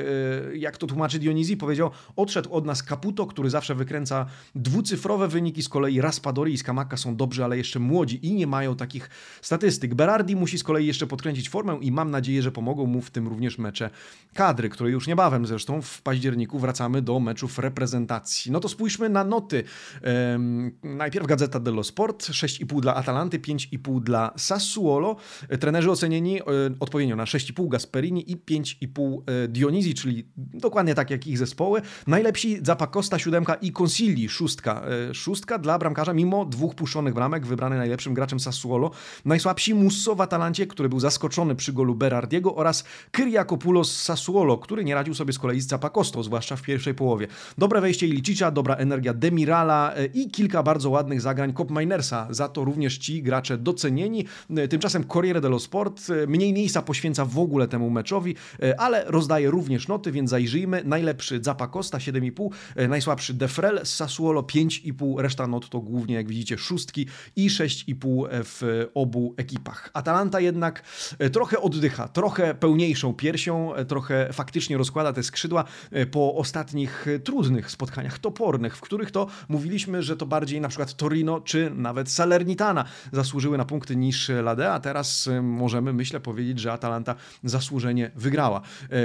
E, 0.52 0.56
jak 0.56 0.76
to 0.76 0.86
tłumaczy 0.86 1.18
Dionizji, 1.18 1.56
powiedział, 1.56 1.90
odszedł 2.16 2.52
od 2.52 2.66
nas 2.66 2.82
Caputo, 2.82 3.26
który 3.26 3.50
zawsze 3.50 3.74
wykręca 3.74 4.26
dwucyfrowe 4.54 5.28
wyniki, 5.28 5.62
z 5.62 5.68
kolei 5.68 6.00
Raspadori 6.00 6.52
i 6.52 6.58
Skamaka 6.58 6.96
są 6.96 7.16
dobrzy, 7.16 7.44
ale 7.44 7.58
jeszcze 7.58 7.78
młodzi 7.78 8.26
i 8.26 8.34
nie 8.34 8.46
mają 8.46 8.76
takich 8.76 9.10
statystyk. 9.42 9.94
Berardi 9.94 10.36
musi 10.36 10.58
z 10.58 10.64
kolei 10.64 10.86
jeszcze 10.86 11.06
podkręcić 11.06 11.48
formę 11.48 11.78
i 11.80 11.92
mam 11.92 12.10
nadzieję, 12.10 12.42
że 12.42 12.52
pomogą 12.52 12.86
mu 12.86 13.00
w 13.00 13.10
tym 13.10 13.28
również 13.28 13.58
mecze 13.58 13.90
kadry, 14.34 14.68
które 14.68 14.90
już 14.90 15.06
niebawem 15.06 15.46
zresztą 15.54 15.82
w 15.82 16.02
październiku 16.02 16.58
wracamy 16.58 17.02
do 17.02 17.20
meczów 17.20 17.58
reprezentacji. 17.58 18.52
No 18.52 18.60
to 18.60 18.68
spójrzmy 18.68 19.08
na 19.08 19.24
noty. 19.24 19.64
Najpierw 20.82 21.26
Gazeta 21.26 21.60
dello 21.60 21.84
Sport, 21.84 22.28
6,5 22.28 22.80
dla 22.80 22.94
Atalanty, 22.94 23.38
5,5 23.38 24.02
dla 24.02 24.32
Sassuolo. 24.36 25.16
Trenerzy 25.60 25.90
ocenieni 25.90 26.40
e, 26.40 26.44
odpowiednio 26.80 27.16
na 27.16 27.24
6,5 27.24 27.68
Gasperini 27.68 28.30
i 28.32 28.36
5,5 28.36 29.22
e, 29.44 29.48
Dionizji, 29.48 29.94
czyli 29.94 30.28
dokładnie 30.36 30.94
tak 30.94 31.10
jak 31.10 31.26
ich 31.26 31.38
zespoły. 31.38 31.82
Najlepsi 32.06 32.58
Zapakosta, 32.62 33.18
siódemka 33.18 33.54
i 33.54 33.72
Consigli, 33.72 34.28
szóstka. 34.28 34.84
E, 35.10 35.14
szóstka 35.14 35.58
dla 35.58 35.78
bramkarza, 35.78 36.12
mimo 36.12 36.44
dwóch 36.44 36.74
puszczonych 36.74 37.14
bramek, 37.14 37.46
wybrany 37.46 37.76
najlepszym 37.76 38.14
graczem 38.14 38.40
Sassuolo. 38.40 38.90
Najsłabsi 39.24 39.74
Musso 39.74 40.14
w 40.14 40.20
Atalancie, 40.20 40.66
który 40.66 40.88
był 40.88 41.00
zaskoczony 41.00 41.54
przy 41.54 41.72
golu 41.72 41.94
Berardiego 41.94 42.54
oraz 42.54 42.84
Kyriakopoulos 43.10 44.02
Sassuolo, 44.02 44.58
który 44.58 44.84
nie 44.84 44.94
radził 44.94 45.14
sobie 45.14 45.32
z 45.32 45.38
kolei 45.44 45.60
z 45.60 45.66
Zapakostą, 45.66 46.22
zwłaszcza 46.22 46.56
w 46.56 46.62
pierwszej 46.62 46.94
połowie. 46.94 47.26
Dobre 47.58 47.80
wejście 47.80 48.06
Ilicicza, 48.06 48.50
dobra 48.50 48.74
energia 48.74 49.14
Demirala 49.14 49.94
i 50.14 50.30
kilka 50.30 50.62
bardzo 50.62 50.90
ładnych 50.90 51.20
zagrań 51.20 51.54
Cop 51.54 51.70
Minersa. 51.70 52.26
Za 52.30 52.48
to 52.48 52.64
również 52.64 52.98
ci 52.98 53.22
gracze 53.22 53.58
docenieni. 53.58 54.24
Tymczasem 54.70 55.04
Corriere 55.04 55.40
dello 55.40 55.58
Sport 55.58 56.02
mniej 56.28 56.52
miejsca 56.52 56.82
poświęca 56.82 57.24
w 57.24 57.38
ogóle 57.38 57.68
temu 57.68 57.90
meczowi, 57.90 58.34
ale 58.78 59.04
rozdaje 59.06 59.50
również 59.50 59.88
noty, 59.88 60.12
więc 60.12 60.30
zajrzyjmy. 60.30 60.82
Najlepszy 60.84 61.42
Zapakosta 61.42 61.98
7,5, 61.98 62.88
najsłabszy 62.88 63.34
Defrel 63.34 63.80
z 63.84 63.94
Sassuolo 63.94 64.42
5,5, 64.42 65.18
reszta 65.18 65.46
not 65.46 65.68
to 65.68 65.80
głównie 65.80 66.14
jak 66.14 66.28
widzicie 66.28 66.58
szóstki 66.58 67.06
i 67.36 67.50
6,5 67.50 68.26
w 68.30 68.86
obu 68.94 69.34
ekipach. 69.36 69.90
Atalanta 69.92 70.40
jednak 70.40 70.82
trochę 71.32 71.60
oddycha, 71.60 72.08
trochę 72.08 72.54
pełniejszą 72.54 73.14
piersią, 73.14 73.72
trochę 73.88 74.28
faktycznie 74.32 74.78
rozkłada 74.78 75.12
te 75.12 75.22
skrzydła 75.22 75.33
po 76.10 76.34
ostatnich 76.34 77.06
trudnych 77.24 77.70
spotkaniach, 77.70 78.18
topornych, 78.18 78.76
w 78.76 78.80
których 78.80 79.10
to 79.10 79.26
mówiliśmy, 79.48 80.02
że 80.02 80.16
to 80.16 80.26
bardziej 80.26 80.60
na 80.60 80.68
przykład 80.68 80.94
Torino 80.94 81.40
czy 81.40 81.70
nawet 81.74 82.10
Salernitana 82.10 82.84
zasłużyły 83.12 83.58
na 83.58 83.64
punkty 83.64 83.96
niż 83.96 84.30
Lade, 84.42 84.72
a 84.72 84.80
teraz 84.80 85.28
możemy, 85.42 85.92
myślę, 85.92 86.20
powiedzieć, 86.20 86.60
że 86.60 86.72
Atalanta 86.72 87.14
zasłużenie 87.44 88.10
wygrała. 88.16 88.60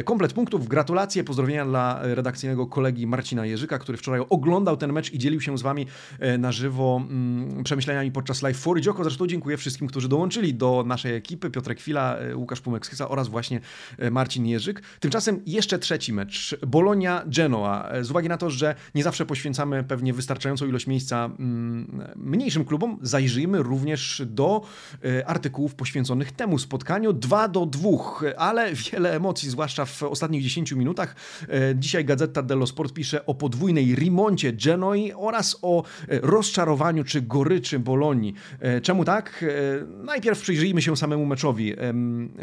Komplet 0.05 0.33
punktów, 0.33 0.67
gratulacje, 0.67 1.23
pozdrowienia 1.23 1.65
dla 1.65 1.99
redakcyjnego 2.01 2.67
kolegi 2.67 3.07
Marcina 3.07 3.45
Jerzyka, 3.45 3.79
który 3.79 3.97
wczoraj 3.97 4.21
oglądał 4.29 4.77
ten 4.77 4.93
mecz 4.93 5.13
i 5.13 5.19
dzielił 5.19 5.41
się 5.41 5.57
z 5.57 5.61
wami 5.61 5.85
na 6.39 6.51
żywo 6.51 7.01
przemyśleniami 7.63 8.11
podczas 8.11 8.41
live 8.41 8.57
for 8.57 8.81
Dzioko. 8.81 9.03
Zresztą 9.03 9.27
dziękuję 9.27 9.57
wszystkim, 9.57 9.87
którzy 9.87 10.09
dołączyli 10.09 10.53
do 10.53 10.83
naszej 10.87 11.15
ekipy, 11.15 11.49
Piotrek 11.49 11.79
Chwila, 11.79 12.17
Łukasz 12.35 12.61
pumek 12.61 12.89
oraz 13.07 13.27
właśnie 13.27 13.59
Marcin 14.11 14.45
Jerzyk. 14.45 14.81
Tymczasem 14.99 15.41
jeszcze 15.45 15.79
trzeci 15.79 16.08
mecz, 16.13 16.55
Bolonia-Genoa. 16.67 17.89
Z 18.01 18.11
uwagi 18.11 18.29
na 18.29 18.37
to, 18.37 18.49
że 18.49 18.75
nie 18.95 19.03
zawsze 19.03 19.25
poświęcamy 19.25 19.83
pewnie 19.83 20.13
wystarczającą 20.13 20.65
ilość 20.65 20.87
miejsca 20.87 21.25
mm, 21.25 22.03
mniejszym 22.15 22.65
klubom, 22.65 22.99
zajrzyjmy 23.01 23.63
również 23.63 24.21
do 24.25 24.61
e, 25.05 25.27
artykułów 25.27 25.75
poświęconych 25.75 26.31
temu 26.31 26.59
spotkaniu. 26.59 27.13
2 27.13 27.47
do 27.47 27.65
2, 27.65 27.89
ale 28.37 28.73
wiele 28.91 29.15
emocji, 29.15 29.49
zwłaszcza 29.49 29.85
w 29.85 30.03
ostatnich 30.03 30.43
10 30.43 30.71
minutach. 30.71 31.15
E, 31.49 31.75
dzisiaj 31.75 32.05
Gazeta 32.05 32.43
dello 32.43 32.67
Sport 32.67 32.93
pisze 32.93 33.25
o 33.25 33.33
podwójnej 33.33 33.95
rimoncie 33.95 34.53
Genoi 34.53 35.13
oraz 35.13 35.57
o 35.61 35.83
e, 35.83 36.19
rozczarowaniu 36.21 37.03
czy 37.03 37.21
goryczy 37.21 37.79
Bolonii. 37.79 38.33
Czemu 38.81 39.05
tak? 39.05 39.45
Najpierw 40.03 40.41
przyjrzyjmy 40.41 40.81
się 40.81 40.97
samemu 40.97 41.25
meczowi. 41.25 41.73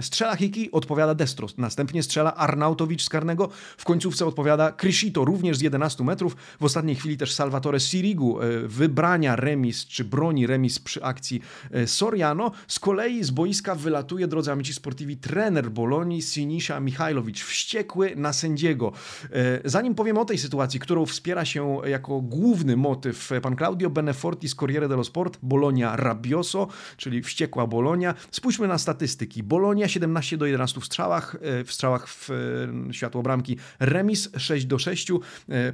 Strzela 0.01 0.37
Hiki, 0.37 0.73
odpowiada 0.73 1.15
Destros. 1.15 1.59
Następnie 1.59 2.03
strzela 2.03 2.35
Arnautowicz 2.35 3.03
z 3.03 3.09
karnego. 3.09 3.49
W 3.77 3.85
końcówce 3.85 4.27
odpowiada 4.27 4.73
Criscito, 4.73 5.25
również 5.25 5.57
z 5.57 5.61
11 5.61 6.05
metrów. 6.05 6.37
W 6.61 6.65
ostatniej 6.65 6.97
chwili 6.97 7.17
też 7.17 7.35
Salvatore 7.35 7.81
Sirigu 7.81 8.39
wybrania 8.65 9.37
remis 9.37 9.87
czy 9.87 10.05
broni 10.05 10.47
remis 10.47 10.79
przy 10.79 11.05
akcji 11.05 11.43
e, 11.71 11.87
Soriano. 11.87 12.53
Z 12.69 12.79
kolei 12.79 13.25
z 13.25 13.31
boiska 13.31 13.75
wylatuje, 13.75 14.29
drodzy 14.29 14.53
amici 14.53 14.75
sportivi, 14.75 15.17
trener 15.17 15.71
Bolonii 15.71 16.23
Sinisza 16.23 16.81
Michajlowicz, 16.81 17.45
wściekły 17.45 18.17
na 18.17 18.33
sędziego. 18.33 18.93
E, 19.33 19.61
zanim 19.65 19.95
powiem 19.95 20.19
o 20.19 20.25
tej 20.25 20.39
sytuacji, 20.39 20.81
którą 20.81 21.07
wspiera 21.07 21.45
się 21.45 21.79
jako 21.85 22.21
główny 22.21 22.77
motyw 22.77 23.31
pan 23.43 23.57
Claudio 23.57 23.91
Beneforti 23.91 24.49
z 24.49 24.55
Corriere 24.55 24.89
dello 24.89 25.05
Sport, 25.05 25.39
Bolonia 25.43 25.97
Rabioso, 25.97 26.69
czyli 26.97 27.23
wściekła 27.23 27.67
Bolonia. 27.67 28.15
Spójrzmy 28.31 28.69
na 28.69 28.79
statystyki. 28.79 29.43
Bolonia 29.43 29.89
17 29.89 30.37
do 30.37 30.47
11 30.47 30.81
w 30.81 30.85
strzałach, 30.85 31.37
e, 31.41 31.65
w 31.65 31.73
strzałach 31.73 32.09
w 32.09 32.31
światło 32.91 33.23
bramki, 33.23 33.46
remis 33.81 34.31
6 34.37 34.67
do 34.67 34.79
6, 34.79 35.09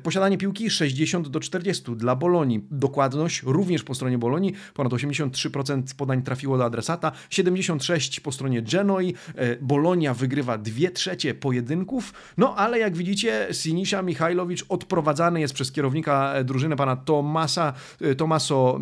posiadanie 0.02 0.38
piłki 0.38 0.71
60 0.71 1.29
do 1.29 1.41
40 1.41 1.97
dla 1.97 2.17
Bolonii, 2.17 2.64
dokładność 2.71 3.43
również 3.43 3.83
po 3.83 3.95
stronie 3.95 4.19
Bolonii, 4.19 4.52
ponad 4.75 4.93
83% 4.93 5.83
podań 5.96 6.23
trafiło 6.23 6.59
do 6.59 6.64
adresata, 6.64 7.12
76% 7.31 8.20
po 8.20 8.33
stronie 8.33 8.62
Genoi, 8.62 9.14
e, 9.35 9.57
Bolonia 9.57 10.14
wygrywa 10.14 10.59
2 10.59 10.90
trzecie 10.94 11.35
pojedynków, 11.35 12.12
no 12.38 12.57
ale 12.57 12.79
jak 12.79 12.96
widzicie 12.96 13.49
Sinisza 13.53 14.03
Michajlowicz 14.03 14.64
odprowadzany 14.68 15.40
jest 15.40 15.55
przez 15.55 15.73
kierownika 15.73 16.35
e, 16.35 16.44
drużyny 16.44 16.77
pana 16.77 16.96
Tomasa, 16.96 17.73
e, 18.01 18.14
Tomaso 18.14 18.81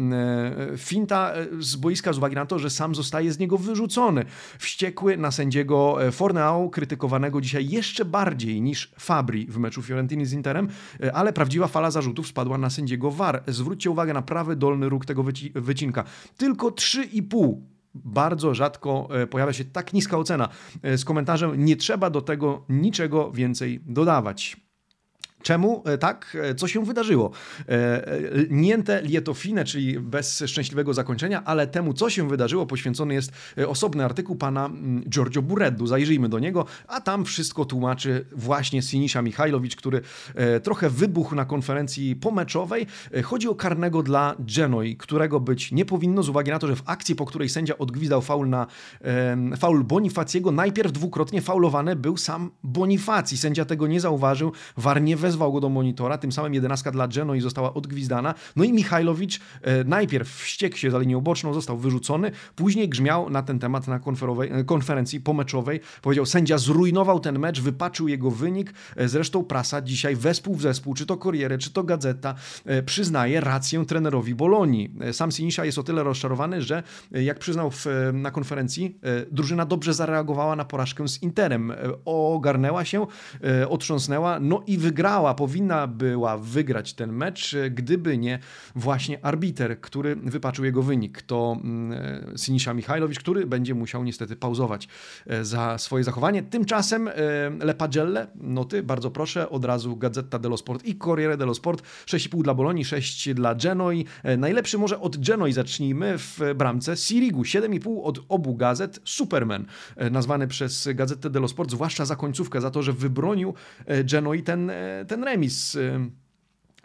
Finta 0.76 1.32
z 1.58 1.76
boiska 1.76 2.12
z 2.12 2.18
uwagi 2.18 2.34
na 2.34 2.46
to, 2.46 2.58
że 2.58 2.70
sam 2.70 2.94
zostaje 2.94 3.32
z 3.32 3.38
niego 3.38 3.58
wyrzucony. 3.58 4.24
Wściekły 4.58 5.16
na 5.16 5.30
sędziego 5.30 5.98
Forneau, 6.12 6.70
krytykowanego 6.70 7.40
dzisiaj 7.40 7.68
jeszcze 7.68 8.04
bardziej 8.04 8.62
niż 8.62 8.79
Fabri 8.98 9.46
w 9.46 9.58
meczu 9.58 9.82
Fiorentini 9.82 10.26
z 10.26 10.32
Interem, 10.32 10.68
ale 11.12 11.32
prawdziwa 11.32 11.68
fala 11.68 11.90
zarzutów 11.90 12.26
spadła 12.26 12.58
na 12.58 12.70
sędziego 12.70 13.10
VAR. 13.10 13.42
Zwróćcie 13.46 13.90
uwagę 13.90 14.12
na 14.12 14.22
prawy 14.22 14.56
dolny 14.56 14.88
róg 14.88 15.06
tego 15.06 15.22
wyci 15.22 15.52
wycinka. 15.54 16.04
Tylko 16.36 16.68
3,5 16.68 17.54
bardzo 17.94 18.54
rzadko 18.54 19.08
e, 19.10 19.26
pojawia 19.26 19.52
się 19.52 19.64
tak 19.64 19.92
niska 19.92 20.18
ocena 20.18 20.48
e, 20.82 20.98
z 20.98 21.04
komentarzem 21.04 21.64
nie 21.64 21.76
trzeba 21.76 22.10
do 22.10 22.22
tego 22.22 22.64
niczego 22.68 23.32
więcej 23.32 23.80
dodawać. 23.86 24.56
Czemu 25.42 25.82
e, 25.86 25.98
tak? 25.98 26.36
E, 26.42 26.54
co 26.54 26.68
się 26.68 26.84
wydarzyło? 26.84 27.30
E, 27.68 28.04
niente 28.50 29.02
lieto 29.02 29.34
fine, 29.34 29.64
czyli 29.64 30.00
bez 30.00 30.42
szczęśliwego 30.46 30.94
zakończenia, 30.94 31.44
ale 31.44 31.66
temu, 31.66 31.94
co 31.94 32.10
się 32.10 32.28
wydarzyło, 32.28 32.66
poświęcony 32.66 33.14
jest 33.14 33.32
osobny 33.68 34.04
artykuł 34.04 34.36
pana 34.36 34.66
mm, 34.66 35.04
Giorgio 35.08 35.42
Bureddu. 35.42 35.86
Zajrzyjmy 35.86 36.28
do 36.28 36.38
niego, 36.38 36.64
a 36.86 37.00
tam 37.00 37.24
wszystko 37.24 37.64
tłumaczy 37.64 38.26
właśnie 38.32 38.82
Sinisza 38.82 39.22
Michajlowicz, 39.22 39.76
który 39.76 40.00
trochę 40.62 40.90
wybuchł 40.90 41.34
na 41.34 41.44
konferencji 41.44 42.16
pomeczowej. 42.16 42.86
Chodzi 43.24 43.48
o 43.48 43.54
karnego 43.54 44.02
dla 44.02 44.34
Genoi, 44.38 44.96
którego 44.96 45.40
być 45.40 45.72
nie 45.72 45.84
powinno 45.84 46.22
z 46.22 46.28
uwagi 46.28 46.50
na 46.50 46.58
to, 46.58 46.66
że 46.66 46.76
w 46.76 46.82
akcji, 46.86 47.14
po 47.14 47.26
której 47.26 47.48
sędzia 47.48 47.78
odgwizdał 47.78 48.22
faul 48.22 48.48
na 48.48 48.66
faul 49.56 49.84
Bonifaciego, 49.84 50.52
najpierw 50.52 50.92
dwukrotnie 50.92 51.42
faulowany 51.42 51.96
był 51.96 52.16
sam 52.16 52.50
Bonifaci. 52.62 53.38
Sędzia 53.38 53.64
tego 53.64 53.86
nie 53.86 54.00
zauważył, 54.00 54.52
war 54.76 55.02
nie 55.02 55.16
go 55.38 55.60
do 55.60 55.68
monitora, 55.68 56.18
tym 56.18 56.32
samym 56.32 56.54
jedenastka 56.54 56.90
dla 56.90 57.08
Geno 57.08 57.34
i 57.34 57.40
została 57.40 57.74
odgwizdana. 57.74 58.34
No 58.56 58.64
i 58.64 58.72
Michajlowicz 58.72 59.40
e, 59.62 59.84
najpierw 59.84 60.28
wściekł 60.28 60.76
się 60.76 60.90
za 60.90 60.98
linią 60.98 61.20
boczną, 61.20 61.54
został 61.54 61.78
wyrzucony, 61.78 62.30
później 62.56 62.88
grzmiał 62.88 63.30
na 63.30 63.42
ten 63.42 63.58
temat 63.58 63.88
na 63.88 63.96
e, 63.96 64.64
konferencji 64.64 65.20
pomeczowej. 65.20 65.80
Powiedział, 66.02 66.26
sędzia 66.26 66.58
zrujnował 66.58 67.20
ten 67.20 67.38
mecz, 67.38 67.60
wypaczył 67.60 68.08
jego 68.08 68.30
wynik. 68.30 68.74
E, 68.96 69.08
zresztą 69.08 69.44
prasa 69.44 69.82
dzisiaj 69.82 70.16
wespół 70.16 70.54
w 70.54 70.62
zespół, 70.62 70.94
czy 70.94 71.06
to 71.06 71.16
Corriere, 71.16 71.58
czy 71.58 71.70
to 71.70 71.82
Gazeta, 71.82 72.34
przyznaje 72.86 73.40
rację 73.40 73.86
trenerowi 73.86 74.34
Bolonii. 74.34 74.94
Sam 75.12 75.30
Sinisza 75.30 75.64
jest 75.64 75.78
o 75.78 75.82
tyle 75.82 76.02
rozczarowany, 76.02 76.62
że 76.62 76.82
jak 77.10 77.38
przyznał 77.38 77.70
w, 77.70 77.86
na 78.12 78.30
konferencji, 78.30 78.98
drużyna 79.30 79.66
dobrze 79.66 79.94
zareagowała 79.94 80.56
na 80.56 80.64
porażkę 80.64 81.08
z 81.08 81.22
Interem. 81.22 81.72
Ogarnęła 82.04 82.84
się, 82.84 83.06
otrząsnęła, 83.68 84.40
no 84.40 84.62
i 84.66 84.78
wygrała 84.78 85.19
powinna 85.36 85.86
była 85.86 86.38
wygrać 86.38 86.94
ten 86.94 87.12
mecz, 87.12 87.56
gdyby 87.70 88.18
nie 88.18 88.38
właśnie 88.74 89.24
arbiter, 89.24 89.80
który 89.80 90.16
wypaczył 90.16 90.64
jego 90.64 90.82
wynik. 90.82 91.22
To 91.22 91.56
mm, 91.64 92.36
Sinisza 92.36 92.74
Michajlowicz, 92.74 93.18
który 93.18 93.46
będzie 93.46 93.74
musiał 93.74 94.04
niestety 94.04 94.36
pauzować 94.36 94.88
e, 95.26 95.44
za 95.44 95.78
swoje 95.78 96.04
zachowanie. 96.04 96.42
Tymczasem 96.42 97.08
e, 97.08 97.12
Le 97.60 97.74
Pagelle, 97.74 98.26
noty, 98.34 98.82
bardzo 98.82 99.10
proszę, 99.10 99.50
od 99.50 99.64
razu 99.64 99.96
Gazeta 99.96 100.38
dello 100.38 100.56
Sport 100.56 100.84
i 100.84 100.98
Corriere 100.98 101.36
dello 101.36 101.54
Sport, 101.54 101.82
6,5 102.06 102.42
dla 102.42 102.54
Bolonii, 102.54 102.84
6 102.84 103.34
dla 103.34 103.54
Genoi. 103.54 104.04
E, 104.22 104.36
najlepszy 104.36 104.78
może 104.78 105.00
od 105.00 105.16
Genoi 105.26 105.52
zacznijmy 105.52 106.18
w 106.18 106.40
bramce 106.54 106.96
Sirigu, 106.96 107.42
7,5 107.42 108.00
od 108.02 108.20
obu 108.28 108.54
gazet, 108.54 109.00
Superman, 109.04 109.66
nazwany 110.10 110.48
przez 110.48 110.88
Gazetę 110.94 111.30
dello 111.30 111.48
Sport, 111.48 111.70
zwłaszcza 111.70 112.04
za 112.04 112.16
końcówkę, 112.16 112.60
za 112.60 112.70
to, 112.70 112.82
że 112.82 112.92
wybronił 112.92 113.54
Genoi 114.04 114.42
ten, 114.42 114.72
ten 115.10 115.24
remis. 115.26 115.74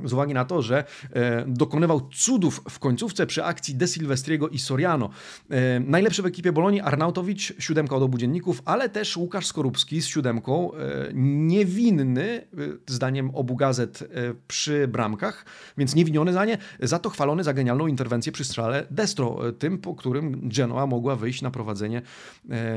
Z 0.03 0.13
uwagi 0.13 0.33
na 0.33 0.45
to, 0.45 0.61
że 0.61 0.83
e, 1.13 1.45
dokonywał 1.47 2.09
cudów 2.09 2.61
w 2.69 2.79
końcówce 2.79 3.27
przy 3.27 3.43
akcji 3.43 3.75
De 3.75 3.87
Silvestriego 3.87 4.49
i 4.49 4.59
Soriano. 4.59 5.09
E, 5.49 5.79
najlepszy 5.79 6.21
w 6.21 6.25
ekipie 6.25 6.51
Bolonii 6.51 6.81
Arnautowicz, 6.81 7.53
siódemka 7.59 7.95
od 7.95 8.03
obu 8.03 8.17
dzienników, 8.17 8.61
ale 8.65 8.89
też 8.89 9.17
Łukasz 9.17 9.45
Skorupski 9.45 10.01
z 10.01 10.05
siódemką, 10.05 10.73
e, 10.73 10.77
niewinny, 11.13 12.23
e, 12.23 12.45
zdaniem 12.87 13.31
obu 13.33 13.55
gazet, 13.55 14.01
e, 14.01 14.05
przy 14.47 14.87
bramkach, 14.87 15.45
więc 15.77 15.95
niewiniony 15.95 16.33
za 16.33 16.45
nie, 16.45 16.57
za 16.79 16.99
to 16.99 17.09
chwalony 17.09 17.43
za 17.43 17.53
genialną 17.53 17.87
interwencję 17.87 18.31
przy 18.31 18.43
strzale 18.43 18.85
Destro, 18.91 19.47
e, 19.49 19.53
tym, 19.53 19.77
po 19.77 19.95
którym 19.95 20.49
Genoa 20.49 20.87
mogła 20.87 21.15
wyjść 21.15 21.41
na 21.41 21.51
prowadzenie 21.51 22.01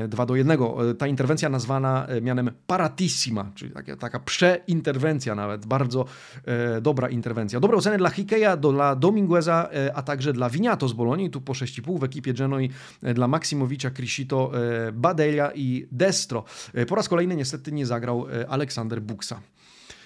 2 0.07 0.25
do 0.25 0.35
1. 0.35 0.59
Ta 0.97 1.07
interwencja 1.07 1.49
nazwana 1.49 2.07
mianem 2.21 2.51
paratissima, 2.67 3.51
czyli 3.55 3.71
taka, 3.71 3.95
taka 3.95 4.19
przeinterwencja 4.19 5.35
nawet, 5.35 5.65
bardzo 5.65 6.05
dobra 6.81 7.08
interwencja. 7.09 7.59
Dobre 7.59 7.77
oceny 7.77 7.97
dla 7.97 8.09
Hikeja, 8.09 8.57
dla 8.57 8.95
Domingueza, 8.95 9.69
e, 9.73 9.95
a 9.95 10.01
także 10.01 10.33
dla 10.33 10.49
Winiato 10.49 10.87
z 10.87 10.93
Bolonii, 10.93 11.29
tu 11.29 11.41
po 11.41 11.53
6,5 11.53 11.99
w 11.99 12.03
ekipie 12.03 12.33
Genoi 12.33 12.69
e, 13.03 13.13
dla 13.13 13.27
Maksimowicza, 13.27 13.91
Crisito, 13.91 14.51
e, 14.87 14.91
Badelia 14.91 15.51
i 15.55 15.87
Destro. 15.91 16.43
Po 16.87 16.95
raz 16.95 17.09
kolejny 17.09 17.35
niestety 17.35 17.71
nie 17.71 17.85
zagrał 17.85 18.25
Aleksander 18.49 19.01
Buksa. 19.01 19.41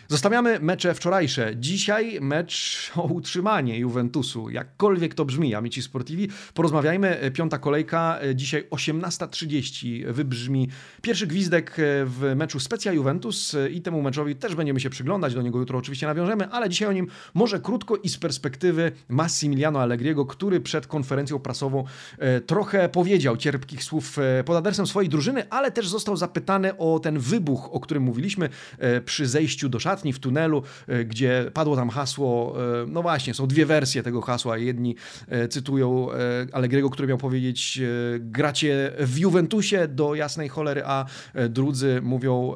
Zostawiamy 0.07 0.59
mecze 0.59 0.93
wczorajsze. 0.93 1.53
Dzisiaj 1.55 2.17
mecz 2.21 2.91
o 2.95 3.03
utrzymanie 3.03 3.79
Juventusu. 3.79 4.49
Jakkolwiek 4.49 5.15
to 5.15 5.25
brzmi, 5.25 5.55
amici 5.55 5.81
sportivi. 5.81 6.29
Porozmawiajmy. 6.53 7.31
Piąta 7.33 7.57
kolejka. 7.57 8.19
Dzisiaj 8.35 8.67
18.30 8.69 10.11
wybrzmi 10.11 10.69
pierwszy 11.01 11.27
gwizdek 11.27 11.77
w 12.05 12.33
meczu 12.35 12.59
Specja 12.59 12.93
Juventus 12.93 13.55
i 13.71 13.81
temu 13.81 14.01
meczowi 14.01 14.35
też 14.35 14.55
będziemy 14.55 14.79
się 14.79 14.89
przyglądać. 14.89 15.33
Do 15.33 15.41
niego 15.41 15.59
jutro 15.59 15.79
oczywiście 15.79 16.07
nawiążemy, 16.07 16.49
ale 16.49 16.69
dzisiaj 16.69 16.87
o 16.87 16.91
nim 16.93 17.07
może 17.33 17.59
krótko 17.59 17.95
i 17.95 18.09
z 18.09 18.17
perspektywy 18.17 18.91
Massimiliano 19.09 19.81
Allegriego, 19.81 20.25
który 20.25 20.61
przed 20.61 20.87
konferencją 20.87 21.39
prasową 21.39 21.83
e, 22.17 22.41
trochę 22.41 22.89
powiedział 22.89 23.37
cierpkich 23.37 23.83
słów 23.83 24.19
e, 24.19 24.43
pod 24.43 24.57
adresem 24.57 24.87
swojej 24.87 25.09
drużyny, 25.09 25.49
ale 25.49 25.71
też 25.71 25.87
został 25.87 26.17
zapytany 26.17 26.77
o 26.77 26.99
ten 26.99 27.19
wybuch, 27.19 27.69
o 27.73 27.79
którym 27.79 28.03
mówiliśmy 28.03 28.49
e, 28.77 29.01
przy 29.01 29.27
zejściu 29.27 29.69
do 29.69 29.79
szatni 29.79 29.92
w 29.93 30.19
tunelu, 30.19 30.63
e, 30.87 31.05
gdzie 31.05 31.51
padło 31.53 31.75
tam 31.75 31.89
hasło, 31.89 32.55
e, 32.81 32.85
no 32.87 33.01
właśnie, 33.01 33.33
są 33.33 33.47
dwie 33.47 33.65
wersje 33.65 34.03
tego 34.03 34.21
hasła. 34.21 34.57
Jedni 34.57 34.95
e, 35.27 35.47
cytują 35.47 36.07
Allegriego, 36.51 36.89
który 36.89 37.07
miał 37.07 37.17
powiedzieć 37.17 37.81
gracie 38.19 38.91
w 38.99 39.17
Juventusie 39.17 39.87
do 39.87 40.15
jasnej 40.15 40.49
cholery, 40.49 40.81
a 40.85 41.05
drudzy 41.49 41.99
mówią 42.03 42.53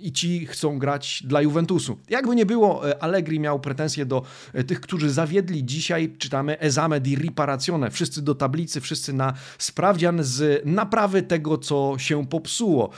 i 0.00 0.12
ci 0.12 0.46
chcą 0.46 0.78
grać 0.78 1.22
dla 1.26 1.42
Juventusu. 1.42 1.98
Jakby 2.08 2.36
nie 2.36 2.46
było, 2.46 3.02
Allegri 3.02 3.40
miał 3.40 3.60
pretensje 3.60 4.06
do 4.06 4.22
tych, 4.66 4.80
którzy 4.80 5.10
zawiedli 5.10 5.64
dzisiaj, 5.64 6.14
czytamy 6.18 6.58
esame 6.58 7.00
di 7.00 7.16
riparazione, 7.16 7.90
wszyscy 7.90 8.22
do 8.22 8.34
tablicy, 8.34 8.80
wszyscy 8.80 9.12
na 9.12 9.34
sprawdzian 9.58 10.18
z 10.22 10.62
naprawy 10.64 11.22
tego, 11.22 11.58
co 11.58 11.94
się 11.98 12.26
popsuło. 12.26 12.90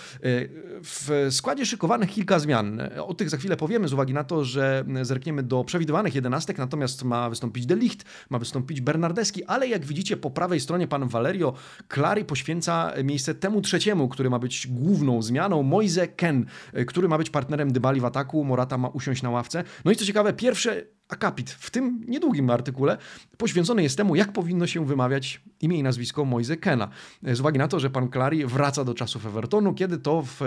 W 0.82 1.26
składzie 1.30 1.66
szykowanych 1.66 2.10
kilka 2.10 2.38
zmian, 2.38 2.80
o 3.06 3.14
tych 3.14 3.30
za 3.30 3.36
chwilę 3.36 3.51
powiemy 3.56 3.88
z 3.88 3.92
uwagi 3.92 4.14
na 4.14 4.24
to, 4.24 4.44
że 4.44 4.84
zerkniemy 5.02 5.42
do 5.42 5.64
przewidywanych 5.64 6.14
jedenastek, 6.14 6.58
natomiast 6.58 7.04
ma 7.04 7.30
wystąpić 7.30 7.66
De 7.66 7.76
Licht, 7.76 8.04
ma 8.30 8.38
wystąpić 8.38 8.80
Bernardeski, 8.80 9.44
ale 9.44 9.68
jak 9.68 9.84
widzicie 9.84 10.16
po 10.16 10.30
prawej 10.30 10.60
stronie 10.60 10.88
pan 10.88 11.08
Valerio 11.08 11.54
Clary 11.94 12.24
poświęca 12.24 12.92
miejsce 13.04 13.34
temu 13.34 13.60
trzeciemu, 13.60 14.08
który 14.08 14.30
ma 14.30 14.38
być 14.38 14.66
główną 14.70 15.22
zmianą, 15.22 15.62
Moise 15.62 16.08
Ken, 16.08 16.46
który 16.86 17.08
ma 17.08 17.18
być 17.18 17.30
partnerem 17.30 17.72
Dybali 17.72 18.00
w 18.00 18.04
ataku, 18.04 18.44
Morata 18.44 18.78
ma 18.78 18.88
usiąść 18.88 19.22
na 19.22 19.30
ławce. 19.30 19.64
No 19.84 19.92
i 19.92 19.96
co 19.96 20.04
ciekawe, 20.04 20.32
pierwsze 20.32 20.82
akapit 21.12 21.50
w 21.50 21.70
tym 21.70 22.04
niedługim 22.08 22.50
artykule 22.50 22.98
poświęcony 23.36 23.82
jest 23.82 23.96
temu, 23.96 24.14
jak 24.14 24.32
powinno 24.32 24.66
się 24.66 24.86
wymawiać 24.86 25.40
imię 25.60 25.78
i 25.78 25.82
nazwisko 25.82 26.24
Moise 26.24 26.56
Kena. 26.56 26.88
Z 27.22 27.40
uwagi 27.40 27.58
na 27.58 27.68
to, 27.68 27.80
że 27.80 27.90
pan 27.90 28.10
Clary 28.10 28.46
wraca 28.46 28.84
do 28.84 28.94
czasów 28.94 29.26
Evertonu, 29.26 29.74
kiedy 29.74 29.98
to 29.98 30.22
w, 30.22 30.40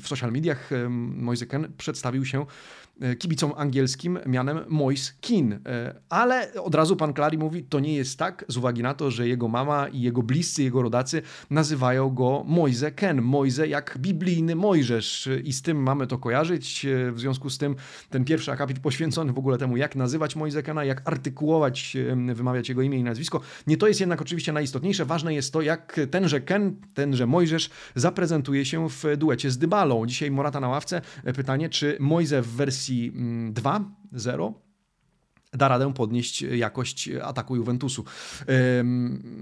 w 0.00 0.08
social 0.08 0.32
mediach 0.32 0.70
Moise 1.16 1.46
Ken 1.46 1.72
przedstawił 1.76 2.24
się 2.24 2.46
E, 2.89 2.89
kibicom 3.18 3.52
angielskim 3.56 4.18
mianem 4.26 4.60
Moise 4.68 5.12
Keane. 5.20 5.58
E, 5.66 5.94
ale 6.08 6.54
od 6.62 6.74
razu 6.74 6.96
pan 6.96 7.14
Clary 7.14 7.38
mówi, 7.38 7.64
to 7.64 7.80
nie 7.80 7.94
jest 7.94 8.18
tak, 8.18 8.44
z 8.48 8.56
uwagi 8.56 8.82
na 8.82 8.94
to, 8.94 9.10
że 9.10 9.28
jego 9.28 9.48
mama 9.48 9.88
i 9.88 10.00
jego 10.00 10.22
bliscy, 10.22 10.62
jego 10.62 10.82
rodacy 10.82 11.22
nazywają 11.50 12.10
go 12.10 12.44
Moise 12.46 12.90
Ken. 12.90 13.22
Moise 13.22 13.68
jak 13.68 13.98
biblijny 13.98 14.56
Mojżesz 14.56 15.28
i 15.44 15.52
z 15.52 15.62
tym 15.62 15.82
mamy 15.82 16.06
to 16.06 16.18
kojarzyć. 16.18 16.84
E, 16.84 17.12
w 17.12 17.20
związku 17.20 17.50
z 17.50 17.58
tym 17.58 17.76
ten 18.10 18.24
pierwszy 18.24 18.52
akapit 18.52 18.78
poświęcony 18.78 19.32
w 19.32 19.38
ogóle 19.38 19.58
temu, 19.58 19.76
jak 19.76 19.96
nazywać 19.96 20.36
Moise 20.36 20.62
Kena, 20.62 20.84
jak 20.84 21.02
artykułować, 21.04 21.96
wymawiać 22.34 22.68
jego 22.68 22.82
imię 22.82 22.98
i 22.98 23.04
nazwisko. 23.04 23.40
Nie 23.66 23.76
to 23.76 23.88
jest 23.88 24.00
jednak 24.00 24.22
oczywiście 24.22 24.52
najistotniejsze. 24.52 25.04
Ważne 25.04 25.34
jest 25.34 25.52
to, 25.52 25.62
jak 25.62 26.00
tenże 26.10 26.40
Ken, 26.40 26.76
tenże 26.94 27.26
Mojżesz 27.26 27.70
zaprezentuje 27.94 28.64
się 28.64 28.88
w 28.88 29.04
duecie 29.16 29.50
z 29.50 29.58
Dybalą. 29.58 30.06
Dzisiaj 30.06 30.30
Morata 30.30 30.60
na 30.60 30.68
ławce. 30.68 31.00
Pytanie, 31.36 31.68
czy 31.68 31.96
Moise 32.00 32.42
w 32.42 32.48
wersji 32.48 32.89
wersji 32.90 33.12
2.0 33.52 34.46
mm, 34.46 34.54
da 35.52 35.68
radę 35.68 35.94
podnieść 35.94 36.42
jakość 36.42 37.10
ataku 37.22 37.56
Juventusu. 37.56 38.04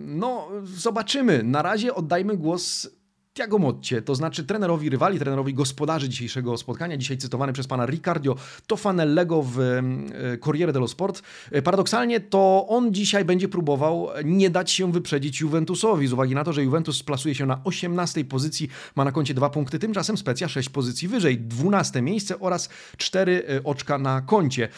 No, 0.06 0.48
zobaczymy. 0.64 1.42
Na 1.42 1.62
razie 1.62 1.94
oddajmy 1.94 2.36
głos 2.36 2.90
Tiago 3.38 3.58
Motcie, 3.58 4.02
to 4.02 4.14
znaczy 4.14 4.44
trenerowi 4.44 4.90
rywali, 4.90 5.18
trenerowi 5.18 5.54
gospodarzy 5.54 6.08
dzisiejszego 6.08 6.56
spotkania, 6.56 6.96
dzisiaj 6.96 7.18
cytowany 7.18 7.52
przez 7.52 7.66
pana 7.66 7.86
Riccardo 7.86 8.34
Tofanellego 8.66 9.42
w 9.42 9.60
e, 9.60 10.38
Corriere 10.38 10.72
dello 10.72 10.88
Sport. 10.88 11.22
E, 11.50 11.62
paradoksalnie 11.62 12.20
to 12.20 12.66
on 12.68 12.94
dzisiaj 12.94 13.24
będzie 13.24 13.48
próbował 13.48 14.08
nie 14.24 14.50
dać 14.50 14.70
się 14.70 14.92
wyprzedzić 14.92 15.40
Juventusowi, 15.40 16.06
z 16.06 16.12
uwagi 16.12 16.34
na 16.34 16.44
to, 16.44 16.52
że 16.52 16.62
Juventus 16.62 17.02
plasuje 17.02 17.34
się 17.34 17.46
na 17.46 17.60
18 17.64 18.24
pozycji, 18.24 18.68
ma 18.96 19.04
na 19.04 19.12
koncie 19.12 19.34
dwa 19.34 19.50
punkty, 19.50 19.78
tymczasem 19.78 20.16
Specja 20.16 20.48
6 20.48 20.68
pozycji 20.68 21.08
wyżej, 21.08 21.38
12 21.38 22.02
miejsce 22.02 22.40
oraz 22.40 22.68
4 22.96 23.42
e, 23.48 23.64
oczka 23.64 23.98
na 23.98 24.20
koncie. 24.20 24.68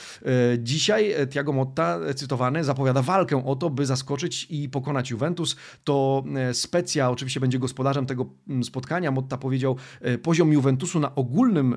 Dzisiaj 0.59 1.15
Tiago 1.31 1.53
Motta, 1.53 1.99
cytowany, 2.17 2.65
zapowiada 2.65 3.03
walkę 3.03 3.47
o 3.47 3.57
to, 3.57 3.71
by 3.71 3.87
zaskoczyć 3.87 4.47
i 4.51 4.69
pokonać 4.69 5.11
Juventus. 5.11 5.57
To 5.85 6.25
Specja 6.53 7.11
oczywiście 7.11 7.41
będzie 7.41 7.59
gospodarzem 7.59 8.07
tego 8.07 8.27
spotkania 8.63 9.11
Motta 9.11 9.37
powiedział, 9.37 9.77
e, 10.01 10.19
poziom 10.19 10.53
Juventusu 10.53 11.01
na 11.01 11.15
ogólnym, 11.15 11.75
e, 11.75 11.77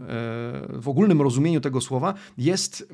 w 0.69 0.85
ogólnym 0.87 1.21
rozumieniu 1.21 1.61
tego 1.61 1.81
słowa 1.81 2.13
jest 2.37 2.93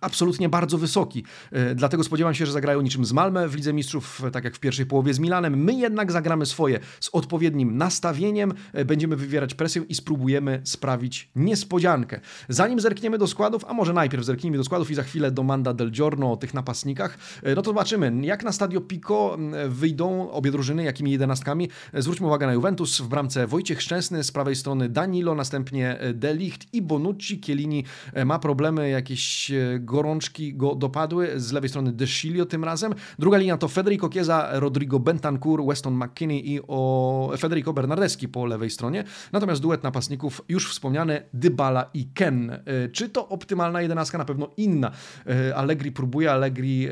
absolutnie 0.00 0.48
bardzo 0.48 0.78
wysoki. 0.78 1.24
E, 1.52 1.74
dlatego 1.74 2.04
spodziewam 2.04 2.34
się, 2.34 2.46
że 2.46 2.52
zagrają 2.52 2.80
niczym 2.80 3.04
z 3.04 3.12
Malmę 3.12 3.48
w 3.48 3.54
Lidze 3.54 3.72
Mistrzów, 3.72 4.22
tak 4.32 4.44
jak 4.44 4.56
w 4.56 4.60
pierwszej 4.60 4.86
połowie 4.86 5.14
z 5.14 5.18
Milanem. 5.18 5.64
My 5.64 5.74
jednak 5.74 6.12
zagramy 6.12 6.46
swoje 6.46 6.80
z 7.00 7.08
odpowiednim 7.12 7.76
nastawieniem, 7.76 8.54
będziemy 8.86 9.16
wywierać 9.16 9.54
presję 9.54 9.82
i 9.88 9.94
spróbujemy 9.94 10.60
sprawić 10.64 11.30
niespodziankę. 11.36 12.20
Zanim 12.48 12.80
zerkniemy 12.80 13.18
do 13.18 13.26
składów, 13.26 13.64
a 13.64 13.72
może 13.74 13.92
najpierw 13.92 14.24
zerknijmy 14.24 14.56
do 14.58 14.64
składów 14.64 14.90
i 14.90 14.94
za 14.94 15.02
chwilę 15.02 15.30
do 15.30 15.42
Manda 15.42 15.74
del 15.74 15.90
Giorno 15.90 16.32
o 16.32 16.36
tych 16.36 16.54
napastnikach, 16.54 17.18
no 17.56 17.62
to 17.62 17.70
zobaczymy, 17.70 18.12
jak 18.22 18.44
na 18.44 18.52
Stadio 18.52 18.80
Pico 18.80 19.38
wyjdą 19.68 20.30
obie 20.30 20.50
drużyny, 20.50 20.84
jakimi 20.84 21.10
jedenastkami. 21.10 21.68
Zwróćmy 21.94 22.26
uwagę 22.26 22.46
na 22.46 22.52
Juventus 22.52 23.00
w 23.00 23.08
bramce 23.20 23.46
Wojciech 23.46 23.82
Szczęsny, 23.82 24.24
z 24.24 24.32
prawej 24.32 24.56
strony 24.56 24.88
Danilo, 24.88 25.34
następnie 25.34 25.98
Delicht 26.14 26.74
i 26.74 26.82
Bonucci. 26.82 27.40
Kielini 27.40 27.84
e, 28.12 28.24
ma 28.24 28.38
problemy, 28.38 28.90
jakieś 28.90 29.50
e, 29.50 29.78
gorączki 29.80 30.54
go 30.54 30.74
dopadły. 30.74 31.40
Z 31.40 31.52
lewej 31.52 31.68
strony 31.68 31.92
Deschilio 31.92 32.46
tym 32.46 32.64
razem. 32.64 32.94
Druga 33.18 33.38
linia 33.38 33.56
to 33.56 33.68
Federico 33.68 34.08
Chiesa, 34.08 34.48
Rodrigo 34.52 35.00
Bentancur, 35.00 35.66
Weston 35.66 35.94
McKinney 35.94 36.52
i 36.52 36.60
o 36.68 37.32
Federico 37.38 37.72
Bernardeschi 37.72 38.28
po 38.28 38.46
lewej 38.46 38.70
stronie. 38.70 39.04
Natomiast 39.32 39.62
duet 39.62 39.82
napastników 39.82 40.42
już 40.48 40.70
wspomniany 40.70 41.22
Dybala 41.34 41.90
i 41.94 42.04
Ken. 42.14 42.50
E, 42.50 42.88
czy 42.92 43.08
to 43.08 43.28
optymalna 43.28 43.82
jedenastka? 43.82 44.18
Na 44.18 44.24
pewno 44.24 44.50
inna. 44.56 44.90
Allegri 45.54 45.92
próbuje, 45.92 46.32
Allegri 46.32 46.88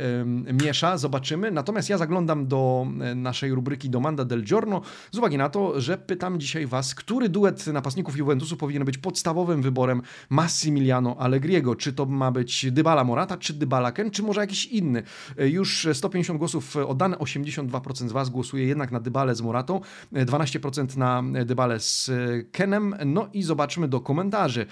miesza, 0.62 0.98
zobaczymy. 0.98 1.50
Natomiast 1.50 1.90
ja 1.90 1.98
zaglądam 1.98 2.46
do 2.46 2.86
naszej 3.16 3.50
rubryki 3.50 3.90
Domanda 3.90 4.24
del 4.24 4.44
Giorno 4.44 4.80
z 5.12 5.18
uwagi 5.18 5.38
na 5.38 5.48
to, 5.48 5.80
że 5.80 5.98
pytam 6.08 6.40
dzisiaj 6.40 6.66
Was, 6.66 6.94
który 6.94 7.28
duet 7.28 7.66
napastników 7.66 8.16
Juventusu 8.16 8.56
powinien 8.56 8.84
być 8.84 8.98
podstawowym 8.98 9.62
wyborem 9.62 10.02
Massimiliano 10.30 11.16
Allegriego? 11.18 11.76
Czy 11.76 11.92
to 11.92 12.06
ma 12.06 12.30
być 12.30 12.70
Dybala 12.70 13.04
Morata, 13.04 13.36
czy 13.36 13.54
Dybala 13.54 13.92
Ken, 13.92 14.10
czy 14.10 14.22
może 14.22 14.40
jakiś 14.40 14.66
inny? 14.66 15.02
Już 15.38 15.88
150 15.92 16.38
głosów 16.38 16.76
oddane, 16.76 17.16
82% 17.16 18.08
z 18.08 18.12
Was 18.12 18.30
głosuje 18.30 18.66
jednak 18.66 18.92
na 18.92 19.00
Dybalę 19.00 19.34
z 19.34 19.40
Moratą, 19.40 19.80
12% 20.12 20.96
na 20.96 21.22
Dybalę 21.44 21.80
z 21.80 22.10
Kenem. 22.52 22.94
No 23.06 23.28
i 23.32 23.42
zobaczmy 23.42 23.88
do 23.88 24.00
komentarzy. 24.00 24.66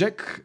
Jack 0.00 0.44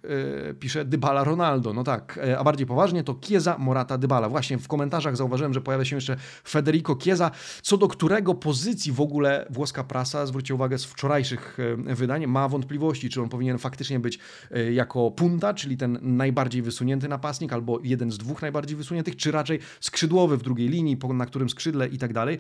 e, 0.49 0.53
pisze 0.53 0.85
Dybala 0.85 1.23
Ronaldo. 1.23 1.73
No 1.73 1.83
tak, 1.83 2.19
e, 2.23 2.39
a 2.39 2.43
bardziej 2.43 2.67
poważnie 2.67 3.03
to 3.03 3.15
Kieza 3.15 3.57
Morata 3.57 3.97
Dybala. 3.97 4.29
Właśnie 4.29 4.57
w 4.57 4.67
komentarzach 4.67 5.17
zauważyłem, 5.17 5.53
że 5.53 5.61
pojawia 5.61 5.85
się 5.85 5.95
jeszcze 5.95 6.17
Federico 6.47 6.95
Kieza, 6.95 7.31
co 7.61 7.77
do 7.77 7.87
którego 7.87 8.33
pozycji 8.33 8.91
w 8.91 9.01
ogóle 9.01 9.45
włos 9.49 9.66
włoska 9.67 9.84
prasa, 9.84 10.25
zwróćcie 10.25 10.56
uwagę, 10.56 10.77
z 10.77 10.86
wczorajszych 10.86 11.58
wydań, 11.77 12.27
ma 12.27 12.49
wątpliwości, 12.49 13.10
czy 13.10 13.21
on 13.21 13.30
powinien 13.30 13.58
faktycznie 13.58 13.99
być 13.99 14.19
jako 14.73 15.12
punta, 15.12 15.53
czyli 15.53 15.77
ten 15.77 15.99
najbardziej 16.01 16.62
wysunięty 16.62 17.08
napastnik, 17.08 17.53
albo 17.53 17.80
jeden 17.84 18.12
z 18.12 18.17
dwóch 18.17 18.41
najbardziej 18.41 18.77
wysuniętych, 18.77 19.15
czy 19.15 19.32
raczej 19.32 19.60
skrzydłowy 19.80 20.38
w 20.38 20.43
drugiej 20.43 20.69
linii, 20.69 20.97
na 21.13 21.25
którym 21.25 21.49
skrzydle 21.49 21.88
i 21.88 21.97
tak 21.97 22.13
dalej. 22.13 22.38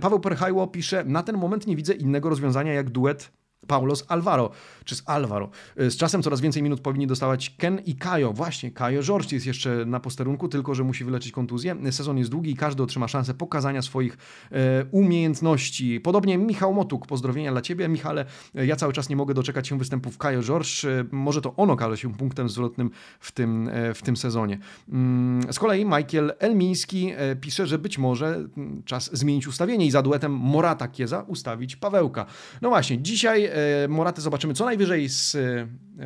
Paweł 0.00 0.20
Perchajło 0.20 0.66
pisze, 0.66 1.04
na 1.04 1.22
ten 1.22 1.36
moment 1.36 1.66
nie 1.66 1.76
widzę 1.76 1.94
innego 1.94 2.28
rozwiązania 2.28 2.72
jak 2.72 2.90
duet 2.90 3.30
Paulos 3.68 4.04
Alvaro, 4.08 4.50
czy 4.84 4.94
z 4.94 5.02
Alvaro. 5.06 5.50
Z 5.76 5.96
czasem 5.96 6.22
coraz 6.22 6.40
więcej 6.40 6.62
minut 6.62 6.80
powinni 6.80 7.06
dostawać 7.06 7.54
Ken 7.58 7.80
i 7.86 7.94
Kajo. 7.94 8.32
Właśnie, 8.32 8.70
Kajo 8.70 9.02
George 9.02 9.32
jest 9.32 9.46
jeszcze 9.46 9.84
na 9.86 10.00
posterunku, 10.00 10.48
tylko 10.48 10.74
że 10.74 10.84
musi 10.84 11.04
wyleczyć 11.04 11.32
kontuzję. 11.32 11.76
Sezon 11.90 12.18
jest 12.18 12.30
długi 12.30 12.50
i 12.50 12.56
każdy 12.56 12.82
otrzyma 12.82 13.08
szansę 13.08 13.34
pokazania 13.34 13.82
swoich 13.82 14.18
e, 14.52 14.84
umiejętności. 14.90 16.00
Podobnie 16.00 16.38
Michał 16.38 16.74
Motuk, 16.74 17.06
pozdrowienia 17.06 17.52
dla 17.52 17.60
Ciebie. 17.60 17.88
Michale, 17.88 18.24
ja 18.54 18.76
cały 18.76 18.92
czas 18.92 19.08
nie 19.08 19.16
mogę 19.16 19.34
doczekać 19.34 19.68
się 19.68 19.78
występów 19.78 20.18
Kajo 20.18 20.42
George. 20.42 20.84
E, 20.84 21.04
może 21.12 21.40
to 21.40 21.56
on 21.56 21.70
okaże 21.70 21.96
się 21.96 22.14
punktem 22.14 22.48
zwrotnym 22.48 22.90
w 23.20 23.32
tym, 23.32 23.68
e, 23.68 23.94
w 23.94 24.02
tym 24.02 24.16
sezonie. 24.16 24.58
Mm, 24.88 25.52
z 25.52 25.58
kolei 25.58 25.84
Michael 25.84 26.32
Elmiński 26.38 27.12
e, 27.16 27.36
pisze, 27.36 27.66
że 27.66 27.78
być 27.78 27.98
może 27.98 28.26
mm, 28.26 28.82
czas 28.84 29.10
zmienić 29.12 29.46
ustawienie 29.48 29.86
i 29.86 29.90
za 29.90 30.02
duetem 30.02 30.32
Morata 30.32 30.88
Kieza 30.88 31.22
ustawić 31.22 31.76
Pawełka. 31.76 32.26
No 32.62 32.68
właśnie, 32.68 33.02
dzisiaj 33.02 33.50
E, 33.84 33.88
Moraty 33.88 34.20
zobaczymy 34.20 34.54
co 34.54 34.64
najwyżej 34.64 35.08
z 35.08 35.36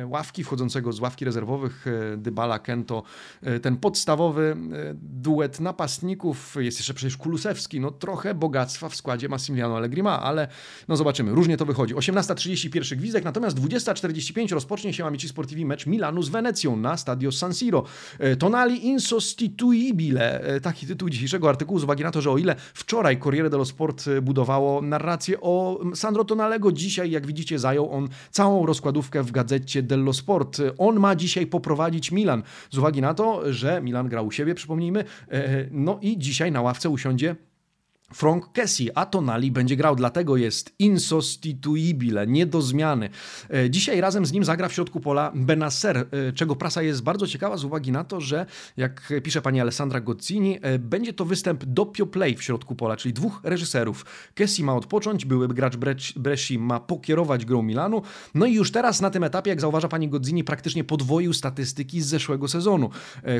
ławki, 0.05 0.43
wchodzącego 0.43 0.93
z 0.93 0.99
ławki 0.99 1.25
rezerwowych 1.25 1.85
e, 1.87 2.17
Dybala, 2.17 2.59
Kento, 2.59 3.03
ten 3.61 3.77
podstawowy 3.77 4.57
duet 4.93 5.59
napastników, 5.59 6.55
jest 6.59 6.77
jeszcze 6.77 6.93
przecież 6.93 7.17
Kulusewski, 7.17 7.79
no 7.79 7.91
trochę 7.91 8.33
bogactwa 8.33 8.89
w 8.89 8.95
składzie 8.95 9.29
Massimiliano 9.29 9.77
Allegri 9.77 10.03
ma, 10.03 10.21
ale 10.21 10.47
no 10.87 10.97
zobaczymy, 10.97 11.31
różnie 11.31 11.57
to 11.57 11.65
wychodzi. 11.65 11.95
18.31 11.95 12.95
gwizdek, 12.95 13.23
natomiast 13.23 13.57
20.45 13.57 14.51
rozpocznie 14.51 14.93
się 14.93 15.05
Amici 15.05 15.27
Sportivi 15.27 15.65
mecz 15.65 15.87
Milanu 15.87 16.21
z 16.21 16.29
Wenecją 16.29 16.75
na 16.75 16.97
Stadio 16.97 17.31
San 17.31 17.53
Siro. 17.53 17.83
Tonali 18.39 18.87
insostituibile, 18.87 20.41
taki 20.61 20.87
tytuł 20.87 21.09
dzisiejszego 21.09 21.49
artykułu, 21.49 21.79
z 21.79 21.83
uwagi 21.83 22.03
na 22.03 22.11
to, 22.11 22.21
że 22.21 22.31
o 22.31 22.37
ile 22.37 22.55
wczoraj 22.73 23.19
Corriere 23.19 23.49
dello 23.49 23.65
Sport 23.65 24.05
budowało 24.21 24.81
narrację 24.81 25.41
o 25.41 25.79
Sandro 25.95 26.23
Tonalego, 26.23 26.71
dzisiaj 26.71 27.11
jak 27.11 27.27
widzicie, 27.27 27.59
zajął 27.59 27.91
on 27.91 28.09
całą 28.31 28.65
rozkładówkę 28.65 29.23
w 29.23 29.31
gazecie 29.31 29.82
dello 29.83 30.13
Sport. 30.13 30.61
On 30.77 30.99
ma 30.99 31.15
dzisiaj 31.15 31.47
poprowadzić 31.47 32.11
Milan, 32.11 32.43
z 32.71 32.77
uwagi 32.77 33.01
na 33.01 33.13
to, 33.13 33.53
że 33.53 33.81
Milan 33.81 34.09
grał 34.09 34.25
u 34.25 34.31
siebie, 34.31 34.55
przypomnijmy, 34.55 35.03
e, 35.31 35.67
no 35.71 35.99
i 36.01 36.17
dzisiaj 36.17 36.51
na 36.51 36.61
ławce 36.61 36.89
usiądzie 36.89 37.35
Frank 38.13 38.51
Kessie, 38.51 38.89
a 38.95 39.05
Tonali 39.05 39.51
będzie 39.51 39.75
grał, 39.75 39.95
dlatego 39.95 40.37
jest 40.37 40.73
insostituibile, 40.79 42.27
nie 42.27 42.45
do 42.45 42.61
zmiany. 42.61 43.09
E, 43.49 43.69
dzisiaj 43.69 44.01
razem 44.01 44.25
z 44.25 44.31
nim 44.31 44.43
zagra 44.43 44.69
w 44.69 44.73
środku 44.73 44.99
pola 44.99 45.31
Benasser, 45.35 45.97
e, 45.97 46.33
czego 46.33 46.55
prasa 46.55 46.81
jest 46.81 47.03
bardzo 47.03 47.27
ciekawa 47.27 47.57
z 47.57 47.63
uwagi 47.63 47.91
na 47.91 48.03
to, 48.03 48.21
że 48.21 48.45
jak 48.77 49.13
pisze 49.23 49.41
pani 49.41 49.61
Alessandra 49.61 50.01
Gozzini, 50.01 50.59
e, 50.61 50.79
będzie 50.79 51.13
to 51.13 51.25
występ 51.25 51.65
doppio 51.65 52.05
play 52.05 52.35
w 52.35 52.43
środku 52.43 52.75
pola, 52.75 52.97
czyli 52.97 53.13
dwóch 53.13 53.39
reżyserów. 53.43 54.05
Kessie 54.33 54.63
ma 54.63 54.75
odpocząć, 54.75 55.25
były 55.25 55.47
gracz 55.47 55.77
Bresci 56.15 56.59
ma 56.59 56.79
pokierować 56.79 57.45
grą 57.45 57.61
Milanu, 57.61 58.01
no 58.35 58.45
i 58.45 58.53
już 58.53 58.71
teraz 58.71 59.01
na 59.01 59.09
tym 59.09 59.23
etapie, 59.23 59.49
jak 59.49 59.61
zauważa 59.61 59.87
pani 59.87 60.09
Gozzini, 60.09 60.43
praktycznie 60.43 60.83
podwoił 60.83 61.33
statystyki 61.33 62.01
z 62.01 62.05
zeszłego 62.05 62.47
sezonu. 62.47 62.89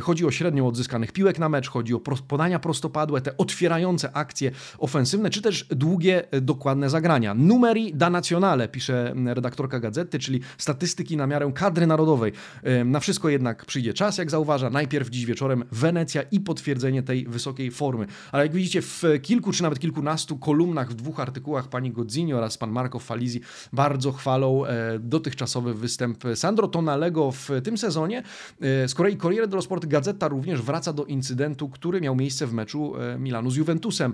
Chodzi 0.02 0.26
o 0.26 0.32
średnią 0.32 0.68
odzyskanych 0.68 1.12
piłek 1.12 1.40
na 1.40 1.50
mecz, 1.50 1.70
chodzi 1.70 1.94
o 1.94 2.00
podania 2.00 2.60
prostopadłe, 2.60 3.22
te 3.22 3.38
otwierające 3.38 4.12
akcje 4.14 4.52
ofensywne, 4.78 5.30
czy 5.30 5.42
też 5.42 5.66
długie, 5.70 6.32
e, 6.32 6.42
dokładne 6.42 6.90
zagrania. 6.90 7.34
Numeri 7.34 7.94
da 7.94 8.10
nazionale, 8.10 8.68
pisze 8.68 9.14
redaktorka 9.26 9.80
gazety, 9.80 10.20
czyli 10.20 10.42
statystyki 10.58 11.18
na 11.18 11.28
miarę 11.28 11.52
kadry 11.56 11.88
narodowej. 11.88 12.32
E, 12.64 12.84
na 12.84 13.00
wszystko 13.00 13.30
jednak 13.30 13.66
przyjdzie 13.66 13.94
czas, 13.94 14.18
jak 14.18 14.32
zauważa. 14.32 14.70
Najpierw 14.70 15.10
dziś 15.10 15.26
wieczorem 15.26 15.64
Wenecja 15.72 16.22
i 16.22 16.40
potwierdzenie 16.40 17.04
tej 17.04 17.26
wysokiej 17.26 17.72
formy. 17.72 18.08
Ale 18.32 18.44
jak 18.44 18.54
widzicie, 18.54 18.82
w 18.82 19.04
kilku 19.22 19.52
czy 19.52 19.64
nawet 19.64 19.80
kilkunastu 19.80 20.38
kolumnach, 20.38 20.92
w 20.92 20.94
dwóch 20.94 21.20
artykułach 21.20 21.68
pani 21.68 21.92
Godzini 21.92 22.34
oraz 22.34 22.58
pan 22.58 22.72
Marco 22.72 23.00
Falizi 23.00 23.42
bardzo 23.74 24.12
chwalą 24.12 24.66
e, 24.66 25.00
dotychczasowy 25.00 25.74
występ 25.74 26.24
Sandro 26.36 26.68
Tonalego 26.68 27.32
w 27.32 27.50
tym 27.64 27.78
sezonie. 27.78 28.24
Z 28.60 28.94
kolei 28.94 29.18
Corriere 29.18 29.48
dello 29.48 29.62
Sport 29.62 29.86
Gazeta 29.86 30.28
również 30.28 30.62
wraca 30.62 30.94
do 30.94 31.06
incydentu, 31.06 31.70
który 31.70 32.02
miał 32.02 32.16
miejsce 32.16 32.48
w 32.48 32.54
meczu 32.54 32.94
Milanu 33.20 33.52
z 33.52 33.56
Juventusem 33.56 34.14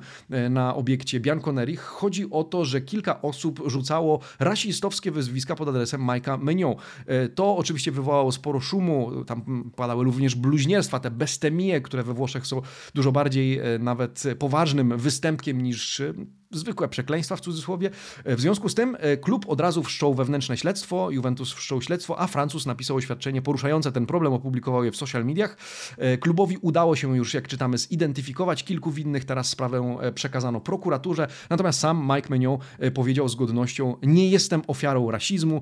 na 0.50 0.76
obiekcie 0.76 1.20
Bianconeri. 1.20 1.76
Chodzi 1.76 2.30
o 2.30 2.44
to, 2.44 2.66
że 2.66 2.82
kilka 2.82 3.22
osób 3.22 3.62
rzucało 3.66 4.20
rasistowskie 4.40 5.12
wyzwiska 5.12 5.56
pod 5.56 5.70
adresem 5.70 6.02
Mike'a 6.02 6.42
Menion. 6.42 6.76
E, 7.06 7.30
to 7.30 7.58
oczywiście 7.58 7.92
wywołało 7.92 8.32
sporo 8.32 8.60
szumu, 8.60 9.24
tam 9.26 9.72
padały 9.76 10.04
również 10.04 10.36
bluźnierstwa, 10.36 11.00
te 11.00 11.12
bestemie, 11.12 11.82
które 11.82 12.04
we 12.04 12.14
Włoszech 12.14 12.48
są 12.48 12.62
dużo 12.94 13.12
bardziej 13.12 13.60
e, 13.60 13.80
nawet 13.80 14.24
poważnym 14.40 14.98
występkiem 14.98 15.62
niż 15.62 16.00
e, 16.00 16.14
zwykłe 16.52 16.88
przekleństwa 16.88 17.36
w 17.36 17.42
cudzysłowie. 17.42 17.90
E, 18.24 18.36
w 18.36 18.42
związku 18.42 18.70
z 18.70 18.76
tym 18.76 18.98
e, 19.00 19.18
klub 19.18 19.46
od 19.50 19.62
razu 19.62 19.84
wszczął 19.84 20.14
wewnętrzne 20.14 20.58
śledztwo, 20.58 21.12
Juventus 21.12 21.54
wszczął 21.54 21.82
śledztwo, 21.82 22.20
a 22.20 22.28
Francuz 22.28 22.66
napisał 22.66 22.98
oświadczenie 22.98 23.42
poruszające 23.42 23.92
ten 23.92 24.06
problem, 24.06 24.34
opublikował 24.34 24.84
je 24.84 24.92
w 24.92 24.96
social 24.96 25.26
mediach. 25.26 25.58
E, 25.98 26.18
klubowi 26.18 26.58
udało 26.58 26.96
się 26.96 27.18
już, 27.18 27.34
jak 27.34 27.48
czytamy, 27.48 27.78
zidentyfikować 27.78 28.64
kilku 28.64 28.92
winnych, 28.92 29.26
teraz 29.26 29.50
sprawę 29.50 29.98
przekazano 30.16 30.62
prokuraturze, 30.62 31.28
natomiast 31.50 31.80
sam 31.80 32.10
Mike 32.16 32.30
Menion 32.30 32.58
powiedział 32.94 33.30
z 33.30 33.36
godnością, 33.36 33.96
nie 34.04 34.30
jestem 34.30 34.62
ofiarą 34.68 35.12
rasizmu, 35.12 35.62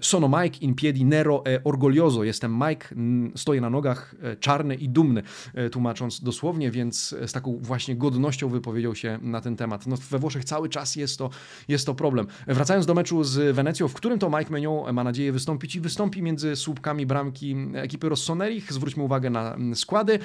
sono 0.00 0.28
Mike 0.28 0.58
in 0.60 0.74
piedi 0.74 1.04
nero 1.04 1.44
e 1.46 1.64
orgoglioso. 1.64 2.24
Jestem 2.24 2.58
Mike, 2.68 2.94
stoję 3.34 3.60
na 3.60 3.70
nogach 3.70 4.14
e, 4.22 4.36
czarny 4.36 4.74
i 4.74 4.88
dumny, 4.88 5.22
e, 5.54 5.70
tłumacząc 5.70 6.20
dosłownie, 6.20 6.70
więc 6.70 7.16
z 7.26 7.32
taką 7.32 7.58
właśnie 7.62 7.96
godnością 7.96 8.48
wypowiedział 8.48 8.94
się 8.94 9.18
na 9.22 9.40
ten 9.40 9.56
temat. 9.56 9.86
No, 9.86 9.96
we 10.10 10.18
Włoszech 10.18 10.44
cały 10.44 10.68
czas 10.68 10.96
jest 10.96 11.18
to, 11.18 11.30
jest 11.68 11.86
to 11.86 11.94
problem. 11.94 12.26
Wracając 12.46 12.86
do 12.86 12.94
meczu 12.94 13.24
z 13.24 13.54
Wenecją, 13.56 13.88
w 13.88 13.94
którym 13.94 14.18
to 14.18 14.30
Mike 14.30 14.50
Menion 14.50 14.92
ma 14.92 15.04
nadzieję 15.04 15.32
wystąpić 15.32 15.76
i 15.76 15.80
wystąpi 15.80 16.22
między 16.22 16.56
słupkami 16.56 17.06
bramki 17.06 17.56
ekipy 17.74 18.08
Rossonerich. 18.08 18.72
Zwróćmy 18.72 19.02
uwagę 19.02 19.30
na 19.30 19.56
składy. 19.74 20.18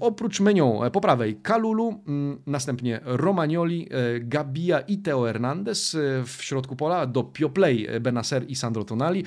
Oprócz 0.00 0.40
Menion 0.40 0.90
po 0.90 1.00
prawej 1.00 1.36
Kalulu, 1.42 2.00
następnie 2.46 3.00
Romagnoli, 3.04 3.88
Gabia 4.20 4.80
i 4.80 4.98
Teo 4.98 5.24
Hernandez 5.24 5.96
w 6.26 6.42
środku 6.42 6.76
pola, 6.76 7.06
do 7.06 7.24
Pioplay, 7.24 7.86
Benacer 8.00 8.44
i 8.48 8.56
Sandro 8.56 8.84
Tonali. 8.86 9.20
E, 9.20 9.24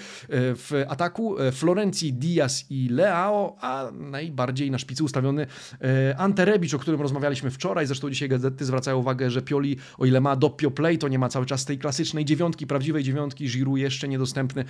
w 0.56 0.72
ataku 0.88 1.40
e, 1.40 1.52
Florencji, 1.52 2.14
Diaz 2.14 2.66
i 2.70 2.90
Leao, 2.90 3.56
a 3.62 3.92
najbardziej 3.92 4.72
na 4.72 4.78
szpicy 4.78 5.04
ustawiony 5.04 5.48
e, 5.82 6.18
Ante 6.18 6.46
Rebic, 6.46 6.74
o 6.74 6.80
którym 6.80 7.02
rozmawialiśmy 7.02 7.52
wczoraj. 7.52 7.86
Zresztą 7.86 8.10
dzisiaj 8.10 8.30
gazety 8.30 8.66
zwracają 8.66 8.98
uwagę, 8.98 9.32
że 9.32 9.42
Pioli, 9.42 9.78
o 9.98 10.06
ile 10.06 10.22
ma 10.22 10.36
do 10.36 10.50
Play, 10.50 10.98
to 10.98 11.08
nie 11.08 11.20
ma 11.20 11.30
cały 11.30 11.46
czas 11.46 11.66
tej 11.66 11.78
klasycznej 11.78 12.26
dziewiątki, 12.26 12.68
prawdziwej 12.68 13.04
dziewiątki. 13.04 13.48
Giroud 13.48 13.80
jeszcze 13.80 14.08
niedostępny. 14.08 14.66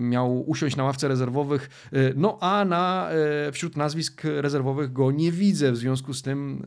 Miał 0.00 0.50
usiąść 0.50 0.76
na 0.76 0.84
ławce 0.84 1.08
rezerwowych. 1.08 1.90
No 2.16 2.38
a 2.40 2.64
na, 2.64 3.08
wśród 3.52 3.76
nazwisk 3.76 4.22
rezerwowych 4.24 4.92
go 4.92 5.10
nie 5.10 5.32
widzę. 5.32 5.72
W 5.72 5.76
związku 5.76 6.14
z 6.14 6.22
tym 6.22 6.62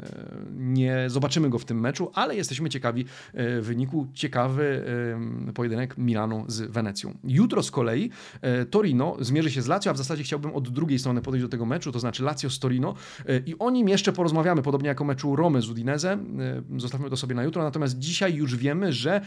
nie 0.58 1.06
zobaczymy 1.08 1.50
go 1.50 1.60
w 1.60 1.66
tym 1.66 1.80
meczu, 1.80 2.12
ale 2.14 2.36
jesteśmy 2.36 2.70
ciekawi 2.70 3.06
wyniku. 3.62 4.08
Ciekawy 4.14 4.84
pojedynek 5.54 5.98
Milanu 5.98 6.46
z 6.48 6.72
Wenecją. 6.72 7.18
Jutro 7.30 7.64
z 7.64 7.72
kolei 7.72 8.10
e, 8.42 8.66
Torino 8.66 9.18
zmierzy 9.20 9.52
się 9.52 9.62
z 9.62 9.68
Lazio, 9.68 9.92
a 9.92 9.94
w 9.94 9.98
zasadzie 9.98 10.24
chciałbym 10.24 10.54
od 10.54 10.70
drugiej 10.70 11.00
strony 11.00 11.22
podejść 11.22 11.46
do 11.46 11.50
tego 11.50 11.66
meczu, 11.66 11.92
to 11.92 12.00
znaczy 12.00 12.24
Lazio 12.24 12.50
z 12.50 12.60
Torino 12.60 12.94
e, 13.26 13.40
i 13.46 13.60
o 13.60 13.70
nim 13.70 13.90
jeszcze 13.90 14.14
porozmawiamy, 14.14 14.62
podobnie 14.62 14.88
jako 14.88 15.04
meczu 15.04 15.36
Romy 15.36 15.62
z 15.62 15.70
Udinese. 15.70 16.14
E, 16.14 16.18
zostawmy 16.78 17.10
to 17.10 17.18
sobie 17.18 17.36
na 17.36 17.44
jutro, 17.44 17.64
natomiast 17.64 18.00
dzisiaj 18.00 18.36
już 18.36 18.56
wiemy, 18.56 18.94
że 18.94 19.22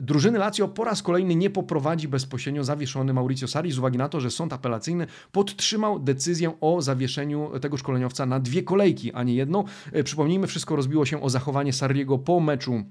drużyny 0.00 0.38
Lazio 0.38 0.68
po 0.68 0.84
raz 0.84 1.02
kolejny 1.02 1.34
nie 1.34 1.50
poprowadzi 1.50 2.08
bezpośrednio 2.08 2.64
zawieszony 2.64 3.12
Mauricio 3.12 3.48
Sarri 3.48 3.72
z 3.72 3.78
uwagi 3.78 3.98
na 3.98 4.08
to, 4.08 4.20
że 4.20 4.30
sąd 4.30 4.52
apelacyjny 4.52 5.06
podtrzymał 5.32 5.98
decyzję 5.98 6.52
o 6.60 6.82
zawieszeniu 6.82 7.50
tego 7.60 7.76
szkoleniowca 7.76 8.26
na 8.26 8.40
dwie 8.40 8.62
kolejki, 8.62 9.12
a 9.12 9.22
nie 9.22 9.34
jedną. 9.34 9.64
Przypomnijmy, 10.04 10.46
wszystko 10.46 10.76
rozbiło 10.76 11.06
się 11.06 11.22
o 11.22 11.30
zachowanie 11.30 11.72
Sarriego 11.72 12.18
po 12.18 12.40
meczu 12.40 12.84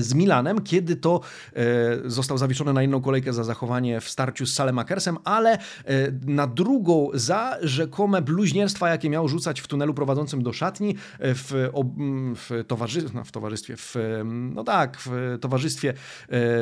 z 0.00 0.14
Milanem, 0.14 0.60
kiedy 0.60 0.96
to 0.96 1.20
e, 1.52 2.10
został 2.10 2.38
zawieszony 2.38 2.72
na 2.72 2.82
jedną 2.82 3.00
kolejkę 3.00 3.32
za 3.32 3.44
zachowanie 3.44 4.00
w 4.00 4.08
starciu 4.08 4.46
z 4.46 4.54
Salemakersem, 4.54 5.18
ale 5.24 5.52
e, 5.52 5.58
na 6.26 6.46
drugą 6.46 7.10
za 7.14 7.56
rzekome 7.62 8.22
bluźnierstwa, 8.22 8.88
jakie 8.88 9.10
miał 9.10 9.28
rzucać 9.28 9.60
w 9.60 9.66
tunelu 9.66 9.94
prowadzącym 9.94 10.42
do 10.42 10.52
szatni 10.52 10.96
w, 11.18 11.70
w, 12.36 12.64
towarzy 12.66 13.02
no, 13.14 13.24
w 13.24 13.32
towarzystwie, 13.32 13.76
w, 13.76 13.94
no 14.54 14.64
tak, 14.64 14.98
w 15.06 15.38
towarzystwie 15.40 15.94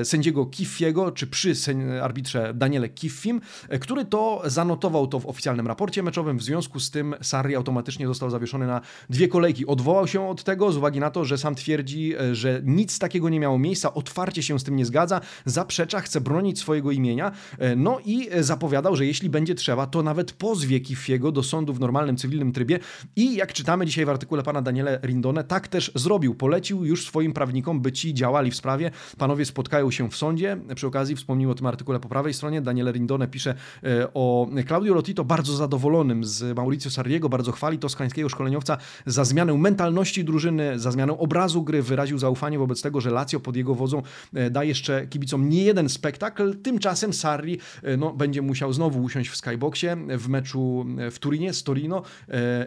sędziego 0.05 0.47
Kiffiego, 0.47 1.13
czy 1.13 1.27
przy 1.27 1.55
arbitrze 2.03 2.55
Daniele 2.55 2.89
Kiffim, 2.89 3.41
który 3.81 4.05
to 4.05 4.43
zanotował 4.45 5.07
to 5.07 5.21
w 5.21 5.27
oficjalnym 5.27 5.67
raporcie 5.67 6.03
meczowym, 6.03 6.39
w 6.39 6.43
związku 6.43 6.81
z 6.81 6.91
tym 6.91 7.15
Sarri 7.23 7.57
automatycznie 7.57 8.07
został 8.07 8.31
zawieszony 8.31 8.67
na 8.67 8.81
dwie 9.11 9.29
kolejki. 9.29 9.67
Odwołał 9.67 10.07
się 10.07 10.29
od 10.29 10.45
tego 10.45 10.73
z 10.73 10.77
uwagi 10.77 11.01
na 11.01 11.11
to, 11.11 11.25
że 11.25 11.39
sam 11.39 11.55
twierdzi, 11.55 12.15
że 12.33 12.61
nic 12.65 12.98
takiego 12.99 13.29
nie 13.29 13.41
miało 13.41 13.59
miejsca, 13.59 13.95
otwarcie 13.95 14.43
się 14.43 14.59
z 14.59 14.65
tym 14.65 14.77
nie 14.77 14.87
zgadza, 14.87 15.21
zaprzecza, 15.45 16.01
chce 16.01 16.21
bronić 16.21 16.59
swojego 16.59 16.91
imienia, 16.91 17.33
no 17.77 17.99
i 18.05 18.29
zapowiadał, 18.41 18.97
że 18.97 19.07
jeśli 19.07 19.31
będzie 19.31 19.55
trzeba, 19.55 19.87
to 19.87 20.03
nawet 20.03 20.33
pozwie 20.33 20.81
Kifiego 20.81 21.33
do 21.33 21.43
sądu 21.43 21.75
w 21.75 21.81
normalnym 21.81 22.17
cywilnym 22.17 22.53
trybie 22.53 22.79
i 23.17 23.37
jak 23.37 23.53
czytamy 23.53 23.87
dzisiaj 23.87 24.05
w 24.05 24.09
artykule 24.09 24.43
pana 24.43 24.63
Daniela 24.63 24.91
Rindone, 25.03 25.45
tak 25.45 25.69
też 25.69 25.93
zrobił. 25.95 26.35
Polecił 26.35 26.85
już 26.85 27.07
swoim 27.07 27.33
prawnikom, 27.33 27.81
by 27.81 27.93
ci 27.93 28.15
działali 28.15 28.51
w 28.51 28.57
sprawie. 28.57 28.91
Panowie 29.19 29.45
spotkają 29.45 29.91
się 29.91 30.11
w 30.11 30.17
sądzie. 30.17 30.57
Przy 30.75 30.87
okazji 30.87 31.17
wspomnił 31.17 31.51
o 31.51 31.55
tym 31.55 31.67
artykule 31.67 32.01
po 32.01 32.09
prawej 32.09 32.35
stronie. 32.35 32.61
Daniele 32.63 32.93
Rindone 32.93 33.29
pisze 33.29 33.55
e, 33.85 34.09
o 34.15 34.49
Claudio 34.67 34.95
Lotito, 34.95 35.25
bardzo 35.25 35.57
zadowolonym 35.57 36.25
z 36.25 36.57
Mauricio 36.57 36.91
Sarriego, 36.91 37.29
bardzo 37.29 37.53
chwali 37.53 37.79
toskańskiego 37.79 38.29
szkoleniowca 38.29 38.79
za 39.07 39.25
zmianę 39.25 39.55
mentalności 39.55 40.25
drużyny, 40.25 40.79
za 40.79 40.91
zmianę 40.91 41.19
obrazu 41.19 41.63
gry, 41.63 41.83
wyraził 41.83 42.19
zaufanie 42.19 42.59
wobec 42.59 42.83
tego, 42.83 42.88
że 43.01 43.11
Lazio 43.11 43.41
pod 43.41 43.57
jego 43.57 43.75
wodzą 43.75 44.03
e, 44.35 44.51
da 44.51 44.65
jeszcze 44.65 45.07
kibicom 45.07 45.49
nie 45.49 45.65
jeden 45.65 45.89
spektakl. 45.89 46.57
Tymczasem 46.57 47.13
Sarri 47.13 47.59
e, 47.83 47.97
no, 47.97 48.13
będzie 48.13 48.43
musiał 48.43 48.73
znowu 48.73 49.03
usiąść 49.03 49.31
w 49.31 49.37
skyboxie 49.37 49.97
w 50.19 50.29
meczu 50.29 50.87
w 51.11 51.19
Turinie 51.19 51.53
z 51.53 51.63
Torino 51.63 52.03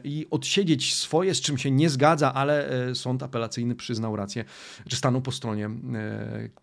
i 0.04 0.28
odsiedzieć 0.30 0.96
swoje, 0.96 1.36
z 1.36 1.42
czym 1.42 1.58
się 1.58 1.72
nie 1.72 1.90
zgadza, 1.90 2.34
ale 2.34 2.70
sąd 2.94 3.24
apelacyjny 3.24 3.76
przyznał 3.76 4.16
rację, 4.16 4.46
czy 4.90 4.96
stanął 4.96 5.22
po 5.22 5.32
stronie 5.32 5.70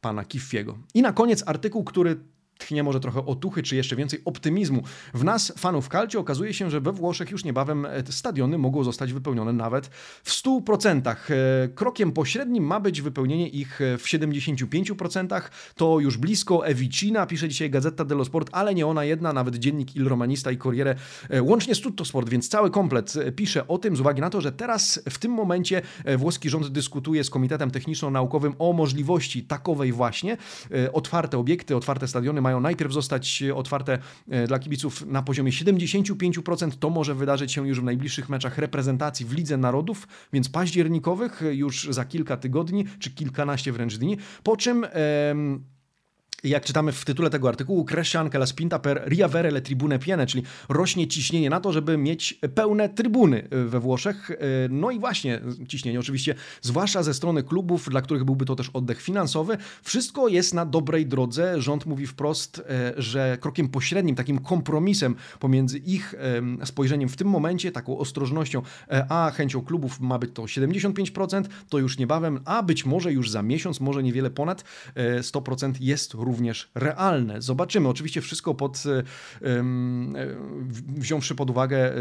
pana 0.01 0.25
Kiffiego. 0.25 0.79
I 0.95 1.03
na 1.03 1.13
koniec 1.13 1.43
artykuł, 1.47 1.85
który 1.85 2.17
tchnie 2.59 2.83
może 2.83 3.01
trochę 3.01 3.27
otuchy, 3.27 3.63
czy 3.63 3.77
jeszcze 3.77 3.97
więcej 3.97 4.21
optymizmu. 4.25 4.83
W 5.15 5.25
nas, 5.25 5.53
fanów 5.59 5.89
Calcio, 5.89 6.21
okazuje 6.21 6.55
się, 6.55 6.71
że 6.71 6.81
we 6.81 6.93
Włoszech 6.93 7.31
już 7.31 7.45
niebawem 7.45 7.87
e, 7.87 8.13
stadiony 8.13 8.59
mogą 8.59 8.85
zostać 8.85 9.13
wypełnione 9.13 9.53
nawet 9.53 9.87
w 10.25 10.31
100%. 10.31 11.11
E, 11.11 11.69
krokiem 11.69 12.13
pośrednim 12.13 12.65
ma 12.65 12.81
być 12.81 13.03
wypełnienie 13.03 13.49
ich 13.49 13.81
e, 13.81 13.99
w 13.99 14.05
75%. 14.05 15.43
To 15.75 16.01
już 16.01 16.17
blisko 16.17 16.67
Evicina, 16.67 17.27
pisze 17.27 17.49
dzisiaj 17.49 17.71
Gazeta 17.71 18.05
dello 18.05 18.25
Sport, 18.25 18.49
ale 18.53 18.75
nie 18.75 18.87
ona 18.87 19.05
jedna, 19.05 19.33
nawet 19.33 19.57
dziennik 19.57 19.97
Il 19.97 20.09
Romanista 20.09 20.51
i 20.51 20.59
Corriere, 20.59 20.95
łącznie 21.41 21.75
z 21.75 21.81
Tutto 21.81 22.05
Sport, 22.05 22.29
więc 22.29 22.49
cały 22.49 22.71
komplet 22.71 23.15
pisze 23.37 23.69
o 23.69 23.79
tym 23.79 23.97
z 23.97 24.01
uwagi 24.01 24.21
na 24.21 24.31
to, 24.31 24.41
że 24.41 24.53
teraz 24.53 25.03
w 25.11 25.19
tym 25.19 25.33
momencie 25.33 25.83
włoski 26.19 26.51
rząd 26.51 26.69
dyskutuje 26.69 27.25
z 27.25 27.31
Komitetem 27.31 27.71
Techniczno-Naukowym 27.71 28.55
o 28.59 28.73
możliwości 28.73 29.43
takowej 29.43 29.93
właśnie. 29.93 30.37
Otwarte 30.93 31.39
obiekty, 31.39 31.77
otwarte 31.77 32.09
stadiony 32.09 32.41
mają 32.49 32.61
najpierw 32.61 32.93
zostać 32.93 33.43
otwarte 33.55 33.99
e, 34.29 34.47
dla 34.47 34.59
kibiców 34.59 35.07
na 35.07 35.23
poziomie 35.23 35.53
75%. 35.53 36.71
To 36.81 36.91
może 36.91 37.15
wydarzyć 37.15 37.53
się 37.53 37.69
już 37.69 37.81
w 37.81 37.85
najbliższych 37.85 38.29
meczach 38.29 38.59
reprezentacji 38.59 39.27
w 39.27 39.33
Lidze 39.33 39.57
Narodów, 39.57 40.09
więc 40.33 40.49
październikowych 40.49 41.43
już 41.51 41.89
za 41.91 42.05
kilka 42.05 42.37
tygodni, 42.37 42.85
czy 42.99 43.11
kilkanaście 43.11 43.73
wręcz 43.73 43.97
dni. 43.97 44.17
Po 44.43 44.57
czym 44.57 44.87
jak 46.45 46.65
czytamy 46.65 46.93
w 46.93 47.05
tytule 47.05 47.31
tego 47.31 47.49
artykułu, 47.49 47.85
cresce 47.85 48.19
la 48.19 48.47
spinta 48.47 48.79
per 48.79 49.03
riavere 49.07 49.51
le 49.51 49.61
tribune 49.61 49.99
piene, 49.99 50.27
czyli 50.27 50.43
rośnie 50.69 51.09
ciśnienie 51.09 51.51
na 51.51 51.61
to, 51.61 51.73
żeby 51.73 51.97
mieć 51.97 52.41
pełne 52.55 52.89
trybuny 52.89 53.49
we 53.51 53.81
Włoszech. 53.81 54.31
No 54.71 54.91
i 54.91 54.99
właśnie 54.99 55.41
ciśnienie 55.69 56.01
oczywiście, 56.01 56.35
zwłaszcza 56.63 57.03
ze 57.03 57.15
strony 57.15 57.43
klubów, 57.43 57.89
dla 57.91 58.03
których 58.03 58.25
byłby 58.25 58.45
to 58.45 58.57
też 58.57 58.71
oddech 58.73 59.03
finansowy. 59.03 59.57
Wszystko 59.83 60.29
jest 60.29 60.55
na 60.55 60.67
dobrej 60.67 61.07
drodze. 61.07 61.63
Rząd 61.63 61.87
mówi 61.87 62.07
wprost, 62.07 62.59
e, 62.59 62.93
że 62.97 63.39
krokiem 63.41 63.69
pośrednim, 63.69 64.17
takim 64.17 64.39
kompromisem 64.39 65.15
pomiędzy 65.39 65.79
ich 65.79 66.15
spojrzeniem 66.65 67.09
w 67.09 67.17
tym 67.17 67.29
momencie, 67.29 67.73
taką 67.73 67.99
ostrożnością, 67.99 68.63
e, 68.91 69.07
a 69.09 69.31
chęcią 69.31 69.63
klubów 69.63 70.01
ma 70.01 70.19
być 70.19 70.31
to 70.35 70.43
75%, 70.43 71.49
to 71.69 71.79
już 71.79 71.99
niebawem, 71.99 72.41
a 72.45 72.63
być 72.63 72.87
może 72.87 73.13
już 73.13 73.31
za 73.31 73.43
miesiąc, 73.43 73.81
może 73.81 74.03
niewiele 74.03 74.31
ponad 74.31 74.65
100% 75.21 75.77
e, 75.77 75.79
jest 75.81 76.15
również 76.19 76.71
realne. 76.75 77.43
Zobaczymy. 77.43 77.89
Oczywiście 77.89 78.21
wszystko 78.21 78.55
pod 78.55 78.85
e, 78.87 79.63
wziąwszy 80.89 81.35
pod 81.35 81.51
uwagę 81.51 81.97
e, 81.97 81.99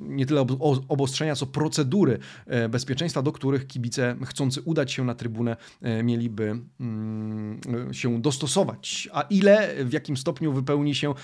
nie 0.00 0.26
tyle 0.26 0.40
obostrzenia, 0.88 1.34
co 1.34 1.46
procedury 1.46 2.18
e, 2.46 2.68
bezpieczeństwa, 2.68 3.22
do 3.22 3.32
których 3.32 3.66
kibice 3.66 4.16
chcący 4.26 4.62
udać 4.62 4.92
się 4.92 5.04
na 5.04 5.14
trybunę 5.14 5.56
mieliby 6.04 6.60
mm, 6.80 7.60
się 7.92 8.22
dostosować. 8.22 9.08
A 9.12 9.22
ile, 9.22 9.84
w 9.84 9.92
jakim 9.92 10.16
stopniu 10.16 10.52
wypełni 10.52 10.94
się 10.94 11.14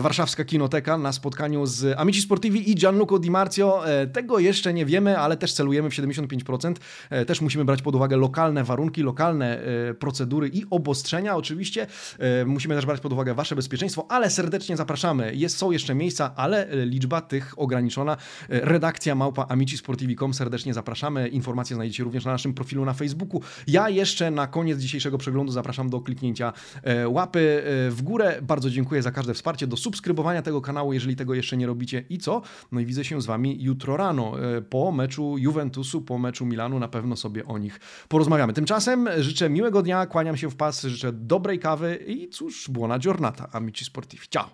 warszawska 0.00 0.44
kinoteka 0.44 0.98
na 0.98 1.12
spotkaniu 1.12 1.66
z 1.66 1.98
Amici 1.98 2.20
Sportivi 2.22 2.70
i 2.70 2.74
Gianluco 2.74 3.18
Di 3.18 3.30
Marzio, 3.30 3.84
tego 4.12 4.38
jeszcze 4.38 4.74
nie 4.74 4.86
wiemy, 4.86 5.18
ale 5.18 5.36
też 5.36 5.52
celujemy 5.52 5.90
w 5.90 5.92
75%. 5.92 6.74
Też 7.26 7.40
musimy 7.40 7.64
brać 7.64 7.82
pod 7.82 7.94
uwagę 7.94 8.16
lokalne 8.16 8.64
warunki, 8.64 9.02
lokalne 9.02 9.62
procedury 9.98 10.48
i 10.48 10.64
obostrzenia. 10.70 11.36
Oczywiście 11.36 11.65
oczywiście. 11.66 11.86
E, 12.18 12.44
musimy 12.44 12.74
też 12.74 12.86
brać 12.86 13.00
pod 13.00 13.12
uwagę 13.12 13.34
Wasze 13.34 13.56
bezpieczeństwo, 13.56 14.06
ale 14.08 14.30
serdecznie 14.30 14.76
zapraszamy. 14.76 15.34
Jest, 15.34 15.56
są 15.56 15.70
jeszcze 15.70 15.94
miejsca, 15.94 16.32
ale 16.36 16.68
e, 16.68 16.86
liczba 16.86 17.20
tych 17.20 17.54
ograniczona. 17.56 18.16
E, 18.48 18.60
redakcja 18.60 19.14
małpa 19.14 19.46
amicisportivi.com 19.48 20.34
serdecznie 20.34 20.74
zapraszamy. 20.74 21.28
Informacje 21.28 21.76
znajdziecie 21.76 22.04
również 22.04 22.24
na 22.24 22.32
naszym 22.32 22.54
profilu 22.54 22.84
na 22.84 22.92
Facebooku. 22.92 23.40
Ja 23.66 23.88
jeszcze 23.88 24.30
na 24.30 24.46
koniec 24.46 24.78
dzisiejszego 24.78 25.18
przeglądu 25.18 25.52
zapraszam 25.52 25.90
do 25.90 26.00
kliknięcia 26.00 26.52
łapy 27.06 27.62
w 27.90 28.02
górę. 28.02 28.38
Bardzo 28.42 28.70
dziękuję 28.70 29.02
za 29.02 29.10
każde 29.12 29.34
wsparcie, 29.34 29.66
do 29.66 29.76
subskrybowania 29.76 30.42
tego 30.42 30.60
kanału, 30.60 30.92
jeżeli 30.92 31.16
tego 31.16 31.34
jeszcze 31.34 31.56
nie 31.56 31.66
robicie. 31.66 32.04
I 32.10 32.18
co? 32.18 32.42
No 32.72 32.80
i 32.80 32.86
widzę 32.86 33.04
się 33.04 33.22
z 33.22 33.26
Wami 33.26 33.62
jutro 33.62 33.96
rano 33.96 34.32
po 34.70 34.92
meczu 34.92 35.38
Juventusu, 35.38 36.02
po 36.02 36.18
meczu 36.18 36.46
Milanu. 36.46 36.78
Na 36.78 36.88
pewno 36.88 37.16
sobie 37.16 37.46
o 37.46 37.58
nich 37.58 37.80
porozmawiamy. 38.08 38.52
Tymczasem 38.52 39.08
życzę 39.18 39.50
miłego 39.50 39.82
dnia, 39.82 40.06
kłaniam 40.06 40.36
się 40.36 40.50
w 40.50 40.56
pas, 40.56 40.82
życzę 40.82 41.12
dobrej 41.56 41.60
kawy 41.60 41.96
i 42.06 42.28
cóż, 42.28 42.70
buona 42.70 42.98
giornata, 42.98 43.48
amici 43.52 43.84
sportivi. 43.84 44.26
Ciao! 44.28 44.50